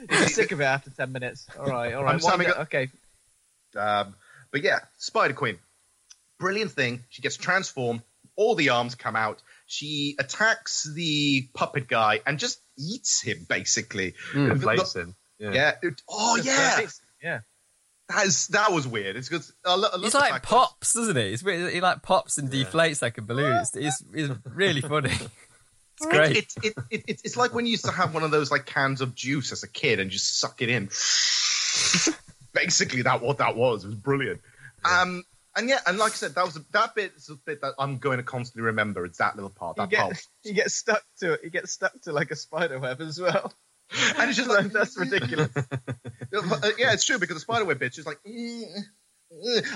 [0.00, 1.46] You get sick of it after ten minutes.
[1.58, 2.14] All right, all right.
[2.14, 2.90] I'm sorry, Wind I up- got- okay.
[3.76, 4.14] Um,
[4.50, 5.58] but yeah, Spider Queen,
[6.38, 7.04] brilliant thing.
[7.10, 8.02] She gets transformed.
[8.36, 9.42] All the arms come out.
[9.66, 14.14] She attacks the puppet guy and just eats him, basically.
[14.32, 14.60] Mm.
[14.60, 15.16] The- him.
[15.38, 15.52] Yeah.
[15.52, 15.72] Yeah.
[15.82, 16.76] it- oh Just yeah.
[16.78, 17.00] nice.
[17.22, 17.40] Yeah.
[18.08, 19.14] That is that was weird.
[19.16, 21.32] It's because I, lo- I He's like fact pops, doesn't he?
[21.32, 21.72] It's weird.
[21.72, 23.56] He like pops and deflates like a balloon.
[23.58, 25.12] It's, it's, it's really funny.
[26.00, 26.36] It's great.
[26.36, 28.64] It, it, it, it, it's like when you used to have one of those like
[28.64, 30.84] cans of juice as a kid and just suck it in.
[32.54, 33.84] Basically, that what that was.
[33.84, 34.40] It was brilliant.
[34.84, 35.24] Um,
[35.54, 37.98] and yeah, and like I said, that was that bit is a bit that I'm
[37.98, 39.04] going to constantly remember.
[39.04, 40.28] It's that little part, You that get, pulse.
[40.44, 41.40] you get stuck to it.
[41.44, 43.52] You get stuck to like a spider web as well.
[44.16, 45.50] And it's just like that's ridiculous.
[45.54, 48.20] Uh, yeah, it's true because the spiderweb bitch is like,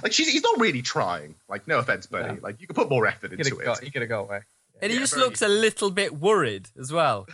[0.03, 1.35] like she's he's not really trying.
[1.49, 2.41] Like, no offense, buddy.
[2.41, 3.66] Like, you could put more effort into could it.
[3.66, 4.41] have got, you could have got away.
[4.83, 7.27] And he Yeah, just looks a little bit worried as well.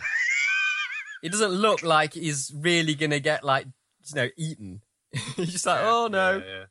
[1.21, 4.81] he doesn't look like he's really gonna get like you know eaten.
[5.35, 6.41] he's just like, oh no.
[6.45, 6.65] Yeah,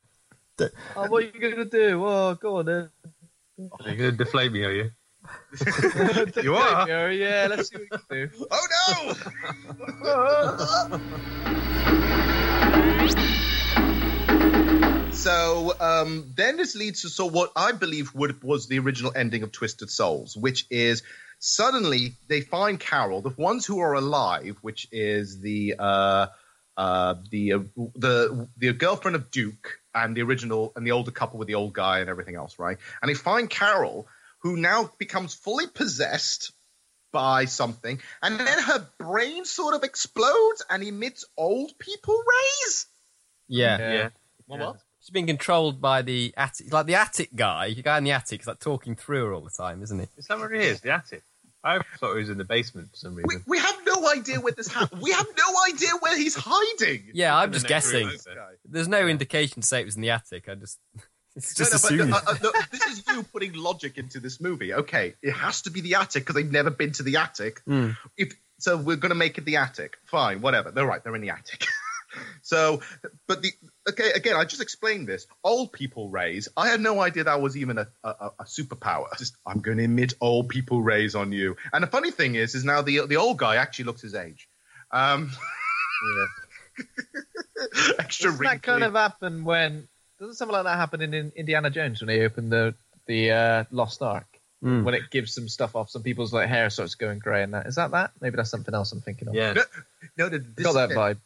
[0.95, 2.05] Oh, what are you gonna do?
[2.05, 2.91] Oh, go on then.
[3.57, 3.67] yeah.
[3.87, 4.91] You're going to deflate me, are you?
[6.43, 7.11] you are?
[7.11, 8.47] Yeah, let's see what you can do.
[8.51, 8.67] Oh
[13.31, 13.41] no!
[15.21, 19.43] So um, then this leads to so what I believe would was the original ending
[19.43, 21.03] of Twisted Souls, which is
[21.39, 26.27] suddenly they find Carol, the ones who are alive, which is the uh,
[26.75, 27.59] uh, the uh,
[27.97, 31.75] the the girlfriend of Duke and the original and the older couple with the old
[31.75, 32.79] guy and everything else, right?
[33.03, 34.09] And they find Carol,
[34.39, 36.53] who now becomes fully possessed
[37.13, 42.87] by something, and then her brain sort of explodes and emits old people rays.
[43.49, 43.79] Yeah.
[43.79, 44.09] Yeah.
[44.47, 44.77] Well, what?
[45.01, 47.75] She's being controlled by the attic, like the attic guy.
[47.75, 50.07] The guy in the attic is like talking through her all the time, isn't he?
[50.17, 50.81] Is that where he is?
[50.81, 51.23] The attic.
[51.63, 53.45] I thought he was in the basement for some reason.
[53.47, 55.03] We have no idea where this happened.
[55.03, 57.11] We have no idea where he's hiding.
[57.13, 58.11] Yeah, I'm In the just guessing.
[58.65, 60.49] There's no indication to say it was in the attic.
[60.49, 60.79] I just,
[61.37, 62.15] it's just no, but, assuming.
[62.15, 64.73] uh, uh, no, this is you putting logic into this movie.
[64.73, 67.61] Okay, it has to be the attic because they've never been to the attic.
[67.67, 67.91] Hmm.
[68.17, 69.99] If so, we're going to make it the attic.
[70.07, 70.71] Fine, whatever.
[70.71, 71.03] They're right.
[71.05, 71.65] They're in the attic.
[72.43, 72.81] so,
[73.27, 73.53] but the
[73.89, 74.37] okay again.
[74.37, 75.27] I just explained this.
[75.45, 76.49] Old people rays.
[76.57, 79.07] I had no idea that was even a, a, a- a superpower.
[79.19, 81.57] Just I'm going to emit old people rays on you.
[81.73, 84.49] And the funny thing is, is now the the old guy actually looks his age.
[84.91, 85.31] Um,
[87.99, 89.89] extra Doesn't that kind of happen when
[90.19, 92.75] doesn't something like that happen in, in Indiana Jones when they open the
[93.07, 94.27] the uh, Lost Ark?
[94.63, 94.85] Hmm.
[94.85, 97.67] When it gives some stuff off, some people's like hair starts going grey, and that
[97.67, 98.11] is that that?
[98.21, 99.35] Maybe that's something else I'm thinking of.
[99.35, 99.55] Yeah.
[99.55, 99.63] No,
[100.19, 101.17] no, no, this got that vibe.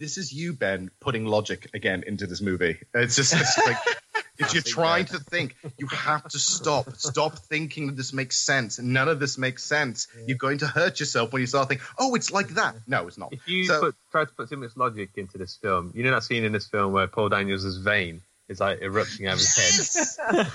[0.00, 2.78] This is you, Ben, putting logic again into this movie.
[2.94, 3.76] It's just it's like
[4.38, 6.96] if you're trying to think, you have to stop.
[6.96, 8.78] Stop thinking that this makes sense.
[8.78, 10.08] None of this makes sense.
[10.26, 13.18] You're going to hurt yourself when you start thinking, "Oh, it's like that." No, it's
[13.18, 13.34] not.
[13.34, 16.12] If you So- put, try to put too much logic into this film, you know
[16.12, 20.16] that scene in this film where Paul Daniels' vein is like erupting out of his
[20.16, 20.46] head.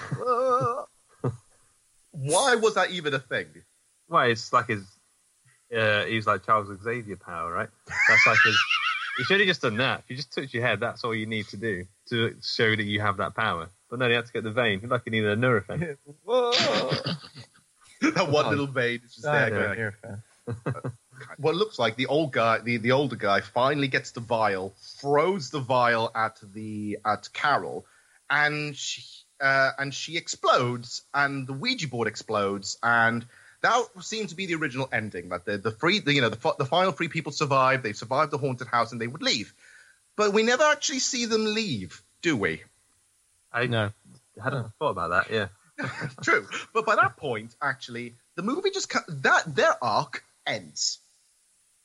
[2.11, 3.45] Why was that even a thing?
[4.09, 4.83] Well, it's like his.
[5.75, 7.69] Uh, he's like Charles Xavier power, right?
[8.09, 8.57] That's like his.
[9.17, 9.99] You should have just done that.
[9.99, 12.83] If you just touch your head, that's all you need to do to show that
[12.83, 13.69] you have that power.
[13.89, 14.81] But no, they had to get the vein.
[14.87, 15.97] Like you needed a Nurofen.
[18.01, 19.67] that one little vein is just I there.
[19.67, 19.95] going, you're
[21.37, 25.49] what looks like the old guy, the, the older guy, finally gets the vial, throws
[25.49, 27.85] the vial at the at Carol,
[28.29, 29.03] and she
[29.41, 33.25] uh, and she explodes, and the Ouija board explodes, and
[33.65, 35.29] that seemed to be the original ending.
[35.29, 37.83] That the the free, the, you know, the, the final three people survive.
[37.83, 39.53] They survive the haunted house, and they would leave.
[40.15, 42.63] But we never actually see them leave, do we?
[43.51, 43.91] I no.
[44.41, 45.31] hadn't thought about that.
[45.31, 45.47] Yeah.
[46.21, 50.99] True, but by that point, actually, the movie just ca- that their arc ends.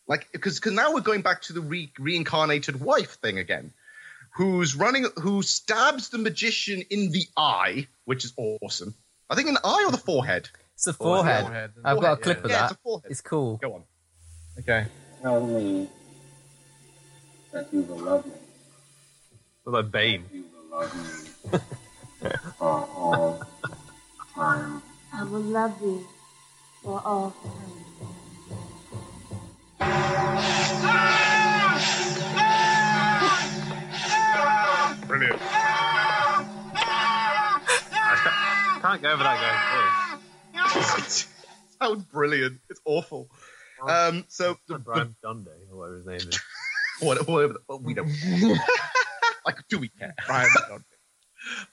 [0.06, 3.72] Like, because now we're going back to the re- reincarnated wife thing again,
[4.36, 8.94] who's running, who stabs the magician in the eye, which is awesome.
[9.28, 10.48] I think in the eye or the forehead.
[10.80, 11.44] It's the forehead.
[11.44, 11.72] Forehead.
[11.84, 12.44] I've got a clip yeah.
[12.44, 12.72] of Yeah, that.
[12.72, 13.10] it's a.
[13.10, 13.58] It's cool.
[13.58, 13.82] Go on.
[14.60, 14.86] Okay.
[15.20, 15.90] Tell me
[17.52, 18.32] that you will love me.
[19.64, 20.24] What about Bane?
[20.32, 20.96] You will love
[21.52, 21.58] me
[22.58, 23.42] for all
[24.34, 24.82] time.
[25.12, 26.06] I will love you
[26.82, 27.52] for all time.
[35.06, 35.38] Brilliant.
[37.92, 39.99] I can't, can't go over that guy's
[41.80, 42.60] Sounds brilliant.
[42.68, 43.30] It's awful.
[43.86, 44.78] Um, so the.
[44.78, 46.40] Brian or whatever his name is.
[47.00, 48.08] what, whatever, the- well, we don't.
[49.46, 50.14] like, do we care?
[50.26, 50.82] Brian Dodge.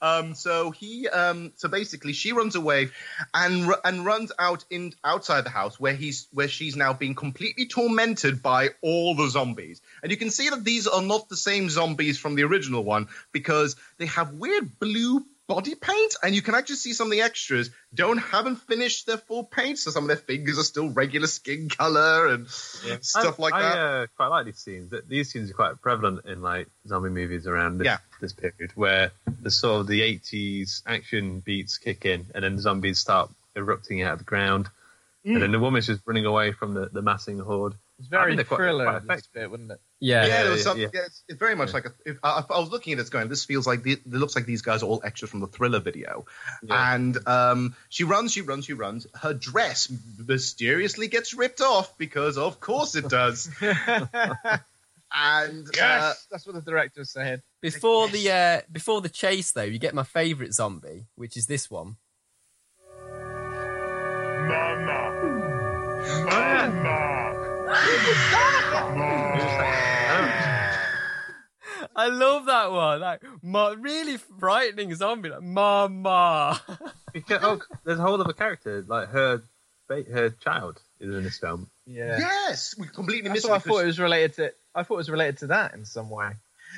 [0.00, 2.88] Um, so he, um, so basically, she runs away
[3.34, 7.66] and and runs out in outside the house where he's where she's now being completely
[7.66, 9.82] tormented by all the zombies.
[10.02, 13.08] And you can see that these are not the same zombies from the original one
[13.30, 17.22] because they have weird blue body paint, and you can actually see some of the
[17.22, 21.26] extras don't haven't finished their full paint, so some of their fingers are still regular
[21.26, 23.78] skin color and stuff I, like I, that.
[23.78, 24.92] uh, quite like these scenes.
[25.08, 27.96] These scenes are quite prevalent in like zombie movies around this, Yeah.
[28.20, 32.62] this period, where the sort of the '80s action beats kick in, and then the
[32.62, 34.68] zombies start erupting out of the ground,
[35.26, 35.34] Mm.
[35.34, 37.74] and then the woman's just running away from the, the massing horde.
[37.98, 39.80] It's very think they're quite- thriller quite this bit, wouldn't it?
[40.00, 40.26] Yeah.
[40.26, 40.88] yeah, there was some, yeah.
[40.94, 41.00] yeah.
[41.06, 41.92] it's, it's very much like a.
[42.06, 44.46] If, I, I was looking at this going, this feels like the, it looks like
[44.46, 46.26] these guys are all extras from the thriller video,
[46.68, 49.06] and um, she runs, she runs, she runs.
[49.14, 49.92] Her dress
[50.24, 53.50] mysteriously gets ripped off because, of course, it does.
[53.60, 57.42] and Yes, uh, that's what the director's saying.
[57.60, 61.68] Before the uh, before the chase, though, you get my favourite zombie, which is this
[61.68, 61.96] one.
[71.98, 73.00] I love that one.
[73.00, 75.30] Like, ma- really frightening zombie.
[75.30, 76.60] Like, mama.
[77.12, 79.42] Because, oh, there's a whole other character, like her,
[79.88, 81.68] her child is in this film.
[81.86, 82.18] Yeah.
[82.18, 83.48] yes, we completely That's missed.
[83.48, 84.52] what I thought it was related to.
[84.74, 86.32] I thought it was related to that in some way.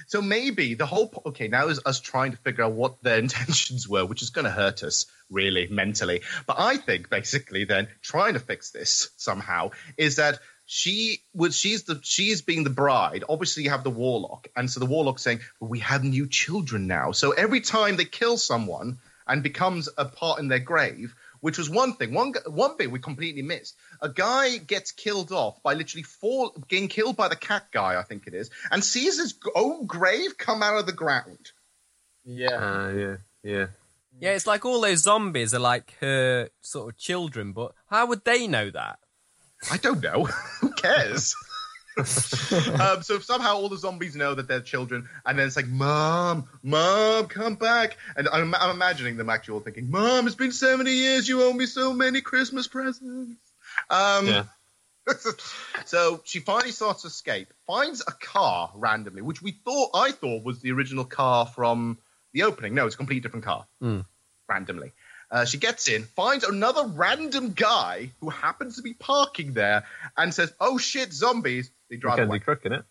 [0.06, 3.18] So maybe the whole po- okay now is us trying to figure out what their
[3.26, 6.22] intentions were, which is going to hurt us really mentally.
[6.46, 10.38] But I think basically then trying to fix this somehow is that
[10.72, 13.24] she was she's the she's being the bride.
[13.28, 16.86] Obviously, you have the warlock, and so the warlock saying well, we have new children
[16.86, 17.10] now.
[17.10, 21.14] So every time they kill someone and becomes a part in their grave.
[21.40, 22.12] Which was one thing.
[22.12, 23.74] One one bit we completely missed.
[24.02, 28.02] A guy gets killed off by literally fall, getting killed by the cat guy, I
[28.02, 31.50] think it is, and sees his own grave come out of the ground.
[32.26, 32.50] Yeah.
[32.50, 33.16] Uh, yeah.
[33.42, 33.66] Yeah.
[34.20, 38.22] Yeah, it's like all those zombies are like her sort of children, but how would
[38.26, 38.98] they know that?
[39.70, 40.24] I don't know.
[40.60, 41.34] Who cares?
[41.98, 46.48] um, so somehow all the zombies know that they're children, and then it's like, "Mom,
[46.62, 50.90] Mom, come back!" And I'm, I'm imagining them actually all thinking, "Mom, it's been 70
[50.90, 51.28] years.
[51.28, 53.36] You owe me so many Christmas presents."
[53.90, 54.44] Um, Yeah.
[55.86, 60.44] so she finally starts to escape, finds a car randomly, which we thought I thought
[60.44, 61.98] was the original car from
[62.32, 62.74] the opening.
[62.74, 63.66] No, it's a completely different car.
[64.48, 64.92] Randomly,
[65.30, 69.84] uh, she gets in, finds another random guy who happens to be parking there,
[70.16, 72.38] and says, "Oh shit, zombies!" They drive Mackenzie away.
[72.40, 72.84] Crook in it.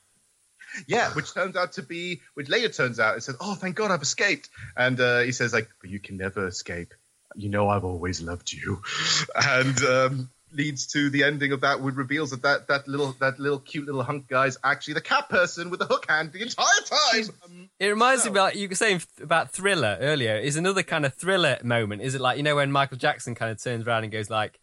[0.88, 3.91] Yeah, which turns out to be, which later turns out, it says, "Oh, thank God,
[3.91, 6.94] I've escaped." And uh, he says, "Like, but you can never escape.
[7.36, 8.82] You know, I've always loved you,"
[9.36, 13.40] and um, leads to the ending of that, would reveals that that that little that
[13.40, 16.66] little cute little hunk guy's actually the cat person with the hook hand the entire
[16.86, 17.36] time.
[17.46, 20.36] Um, It reminds me about you were saying about Thriller earlier.
[20.36, 22.02] Is another kind of thriller moment?
[22.02, 24.60] Is it like you know when Michael Jackson kind of turns around and goes like,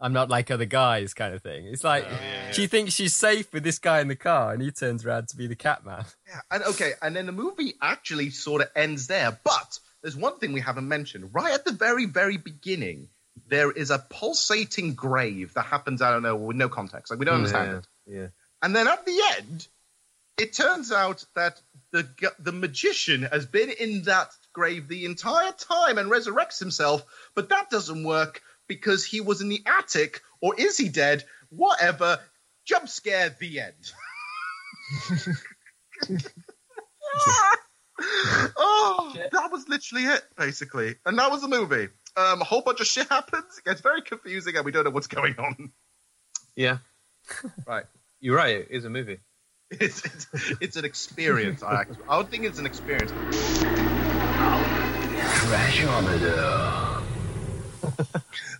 [0.00, 1.66] "I'm not like other guys," kind of thing.
[1.66, 2.06] It's like
[2.52, 5.36] she thinks she's safe with this guy in the car, and he turns around to
[5.36, 6.04] be the cat man.
[6.26, 9.38] Yeah, and okay, and then the movie actually sort of ends there.
[9.44, 11.30] But there's one thing we haven't mentioned.
[11.32, 13.08] Right at the very, very beginning,
[13.46, 17.10] there is a pulsating grave that happens, I don't know, with no context.
[17.10, 17.86] Like, we don't understand it.
[18.06, 18.26] Yeah.
[18.62, 19.68] And then at the end,
[20.38, 21.60] it turns out that
[21.90, 22.08] the
[22.38, 27.04] the magician has been in that grave the entire time and resurrects himself,
[27.34, 31.24] but that doesn't work because he was in the attic, or is he dead?
[31.50, 32.20] Whatever.
[32.66, 33.34] Jump scare.
[33.38, 33.92] The end.
[38.56, 41.88] oh, that was literally it, basically, and that was the movie.
[42.18, 43.44] Um, a whole bunch of shit happens.
[43.58, 45.72] It gets very confusing, and we don't know what's going on.
[46.56, 46.78] Yeah.
[47.66, 47.84] Right.
[48.20, 48.56] You're right.
[48.56, 49.18] It is a movie.
[49.70, 50.26] It's it's,
[50.62, 51.62] it's an experience.
[51.62, 53.12] I I would think it's an experience.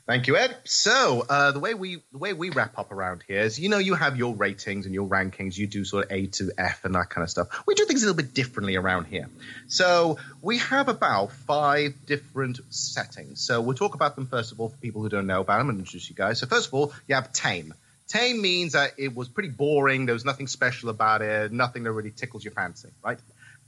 [0.06, 0.56] Thank you, Ed.
[0.64, 3.78] So uh, the way we the way we wrap up around here is, you know,
[3.78, 5.56] you have your ratings and your rankings.
[5.56, 7.48] You do sort of A to F and that kind of stuff.
[7.66, 9.28] We do things a little bit differently around here.
[9.68, 13.40] So we have about five different settings.
[13.40, 15.70] So we'll talk about them first of all for people who don't know about them
[15.70, 16.38] and introduce you guys.
[16.38, 17.74] So first of all, you have tame.
[18.08, 20.06] Tame means that it was pretty boring.
[20.06, 21.52] There was nothing special about it.
[21.52, 23.18] Nothing that really tickles your fancy, right?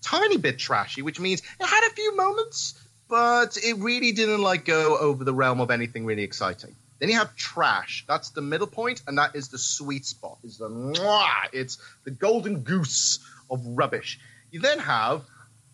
[0.01, 2.72] Tiny bit trashy, which means it had a few moments,
[3.11, 6.74] but it really didn't like go over the realm of anything really exciting.
[7.01, 8.05] Then you have trash.
[8.07, 10.39] That's the middle point, and that is the sweet spot.
[10.45, 13.19] It's the mwah, it's the golden goose
[13.51, 14.20] of rubbish.
[14.51, 15.23] You then have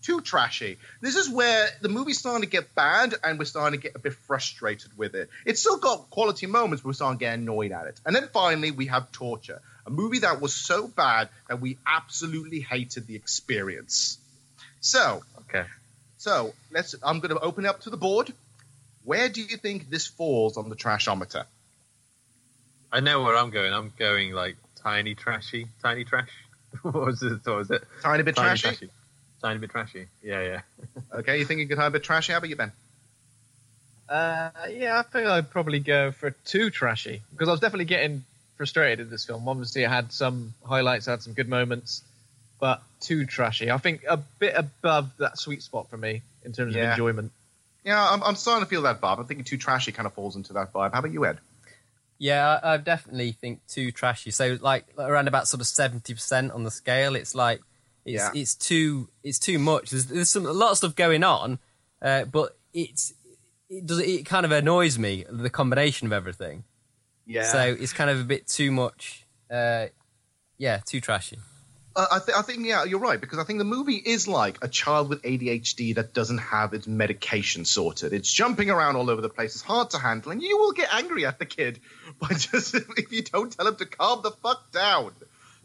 [0.02, 0.78] too trashy.
[1.00, 3.98] This is where the movie's starting to get bad, and we're starting to get a
[3.98, 5.28] bit frustrated with it.
[5.44, 8.00] It's still got quality moments, but we're starting to get annoyed at it.
[8.06, 9.60] And then finally, we have torture.
[9.84, 14.18] A movie that was so bad that we absolutely hated the experience.
[14.80, 15.64] So, Okay.
[16.26, 16.96] So let's.
[17.04, 18.32] I'm going to open it up to the board.
[19.04, 21.44] Where do you think this falls on the trashometer?
[22.90, 23.72] I know where I'm going.
[23.72, 26.30] I'm going like tiny trashy, tiny trash.
[26.82, 27.46] what was it?
[27.46, 27.84] What was it?
[28.02, 28.90] Tiny bit trashy?
[29.40, 30.06] Tiny bit trashy.
[30.20, 30.60] Yeah, yeah.
[31.20, 32.32] Okay, you think you could have a bit trashy?
[32.32, 32.72] How about you, Ben?
[34.08, 38.24] Uh, yeah, I think I'd probably go for too trashy because I was definitely getting
[38.56, 39.48] frustrated in this film.
[39.48, 42.02] Obviously, it had some highlights, it had some good moments,
[42.60, 43.70] but too trashy.
[43.70, 46.84] I think a bit above that sweet spot for me in terms Yeah.
[46.84, 47.32] of enjoyment.
[47.84, 49.18] Yeah, I'm, I'm starting to feel that vibe.
[49.18, 50.92] I'm thinking too trashy kind of falls into that vibe.
[50.92, 51.38] How about you, Ed?
[52.18, 54.30] Yeah, I, I definitely think too trashy.
[54.30, 57.14] So like around about sort of seventy percent on the scale.
[57.14, 57.60] It's like
[58.04, 58.30] it's Yeah.
[58.34, 59.90] it's too it's too much.
[59.90, 61.58] There's there's some a lot of stuff going on,
[62.02, 63.12] uh, but it's
[63.68, 66.64] it does it kind of annoys me the combination of everything.
[67.26, 67.44] Yeah.
[67.44, 69.24] So it's kind of a bit too much.
[69.50, 69.86] Uh,
[70.58, 71.38] yeah, too trashy.
[71.96, 74.62] Uh, I, th- I think, yeah, you're right, because I think the movie is like
[74.62, 78.12] a child with ADHD that doesn't have its medication sorted.
[78.12, 79.54] It's jumping around all over the place.
[79.54, 81.80] It's hard to handle, and you will get angry at the kid
[82.20, 85.12] by just if you don't tell him to calm the fuck down.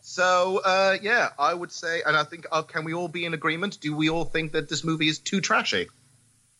[0.03, 3.33] So, uh, yeah, I would say, and I think, uh, can we all be in
[3.33, 3.81] agreement?
[3.81, 5.89] Do we all think that this movie is too trashy?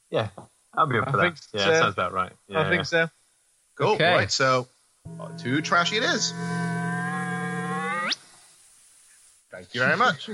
[0.10, 0.27] Yeah.
[0.73, 1.23] I'll be up I for that.
[1.23, 1.80] think Yeah, so.
[1.80, 2.34] sounds about right.
[2.49, 3.10] Yeah, I think so.
[3.76, 3.93] Cool.
[3.93, 4.11] Okay.
[4.11, 4.31] Right.
[4.31, 4.68] So,
[5.18, 6.34] uh, too trashy it is.
[9.62, 10.30] Thank you very much.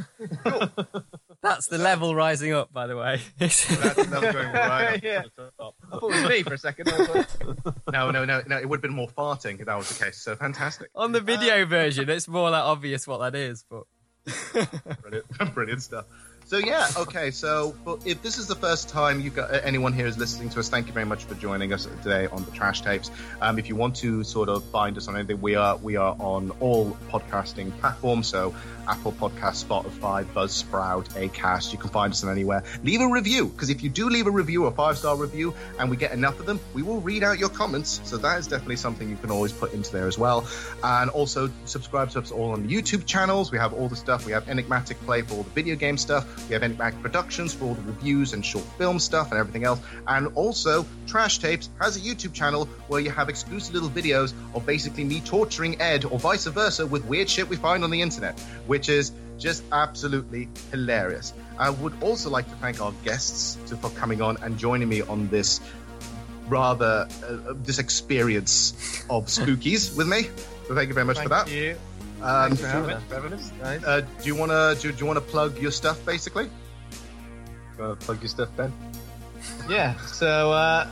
[1.41, 3.21] That's the level rising up, by the way.
[3.37, 4.11] That's, that's going
[4.53, 5.03] right up.
[5.03, 5.23] yeah.
[5.37, 6.91] I thought it was me for a second.
[7.91, 8.57] No, no, no, no.
[8.57, 10.17] It would have been more farting if that was the case.
[10.17, 10.89] So fantastic.
[10.95, 13.83] on the video version, it's more like obvious what that is, but
[15.01, 16.05] Brilliant, brilliant stuff.
[16.45, 17.31] So yeah, okay.
[17.31, 20.59] So but if this is the first time you've got anyone here is listening to
[20.59, 23.11] us, thank you very much for joining us today on the Trash Tapes.
[23.41, 26.15] Um, if you want to sort of find us on anything, we are we are
[26.19, 28.27] on all podcasting platforms.
[28.27, 28.55] So
[28.87, 31.71] Apple Podcast, Spotify, Buzzsprout, Acast.
[31.71, 32.63] You can find us on anywhere.
[32.83, 35.89] Leave a review because if you do leave a review, a five star review, and
[35.89, 38.01] we get enough of them, we will read out your comments.
[38.03, 40.47] So that is definitely something you can always put into there as well.
[40.83, 43.51] And also subscribe to us all on the YouTube channels.
[43.51, 44.25] We have all the stuff.
[44.25, 46.47] We have Enigmatic Play for all the video game stuff.
[46.47, 49.79] We have Enigmatic Productions for all the reviews and short film stuff and everything else.
[50.07, 54.65] And also, Trash Tapes has a YouTube channel where you have exclusive little videos of
[54.65, 58.41] basically me torturing Ed or vice versa with weird shit we find on the internet,
[58.77, 61.33] which is just absolutely hilarious.
[61.57, 65.01] I would also like to thank our guests to, for coming on and joining me
[65.01, 65.61] on this
[66.47, 70.29] rather uh, this experience of spookies with me.
[70.67, 71.47] So thank you very much Thank for that.
[71.47, 71.75] Thank you.
[72.21, 73.03] Um, Thanks for having us.
[73.09, 73.51] having us.
[73.63, 73.83] Nice.
[73.83, 76.47] uh, do you want to do, do you want to plug your stuff basically?
[77.81, 78.71] Uh, plug your stuff, Ben.
[79.67, 79.97] Yeah.
[80.05, 80.87] So, uh,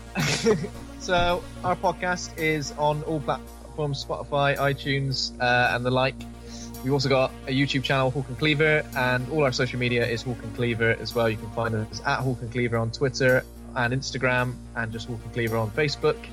[0.99, 6.15] so our podcast is on all platforms: Spotify, iTunes, uh, and the like.
[6.85, 10.21] We've also got a YouTube channel, Hawk and Cleaver, and all our social media is
[10.21, 11.27] Hawk and Cleaver as well.
[11.27, 13.43] You can find us at Hawk and Cleaver on Twitter
[13.75, 16.23] and Instagram, and just Hawk and Cleaver on Facebook,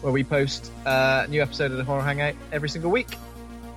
[0.00, 3.06] where we post uh, a new episode of the Horror Hangout every single week,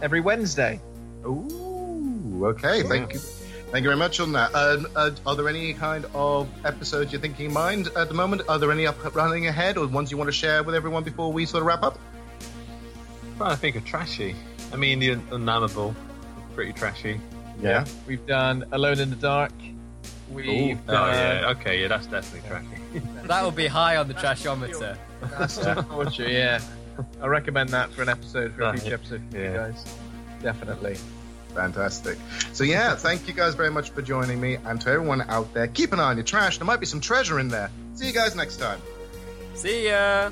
[0.02, 0.82] every Wednesday.
[1.24, 2.82] Ooh, okay.
[2.82, 3.20] Thank you.
[3.20, 4.56] Thank you very much on that.
[4.56, 8.42] Uh, uh, are there any kind of episodes you're thinking in mind at the moment?
[8.50, 11.32] Are there any up running ahead, or ones you want to share with everyone before
[11.32, 12.00] we sort of wrap up?
[13.22, 14.36] I'm trying to think of trashy.
[14.72, 15.94] I mean, the Unnamable,
[16.54, 17.20] pretty trashy.
[17.62, 17.86] Yeah.
[18.08, 19.52] We've done Alone in the Dark.
[20.32, 21.14] We've Oh, done.
[21.14, 21.54] yeah.
[21.58, 22.68] Okay, yeah, that's definitely trashy.
[23.28, 24.98] That will be high on the trashometer.
[25.38, 25.58] That's
[25.90, 26.60] torture, yeah.
[27.22, 29.84] I recommend that for an episode, for a future episode for you guys.
[30.42, 30.98] Definitely.
[31.56, 32.18] Fantastic.
[32.52, 35.68] So yeah, thank you guys very much for joining me, and to everyone out there,
[35.68, 36.58] keep an eye on your trash.
[36.58, 37.70] There might be some treasure in there.
[37.96, 38.80] See you guys next time.
[39.56, 40.32] See ya.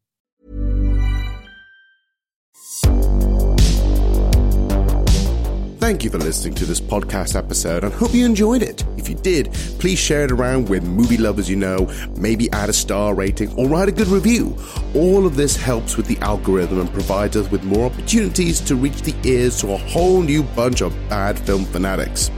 [5.91, 8.81] Thank you for listening to this podcast episode and hope you enjoyed it.
[8.95, 12.73] If you did, please share it around with movie lovers you know, maybe add a
[12.73, 14.57] star rating or write a good review.
[14.95, 19.01] All of this helps with the algorithm and provides us with more opportunities to reach
[19.01, 22.31] the ears to a whole new bunch of bad film fanatics.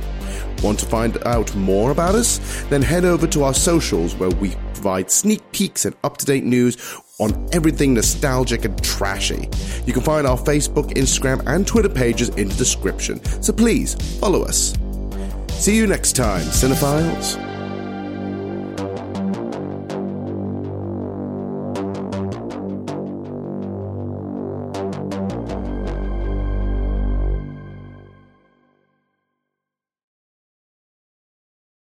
[0.64, 2.64] Want to find out more about us?
[2.70, 6.44] Then head over to our socials where we provide sneak peeks and up to date
[6.44, 6.76] news
[7.20, 9.50] on everything nostalgic and trashy.
[9.86, 14.44] You can find our Facebook, Instagram, and Twitter pages in the description, so please follow
[14.44, 14.74] us.
[15.50, 17.53] See you next time, Cinephiles.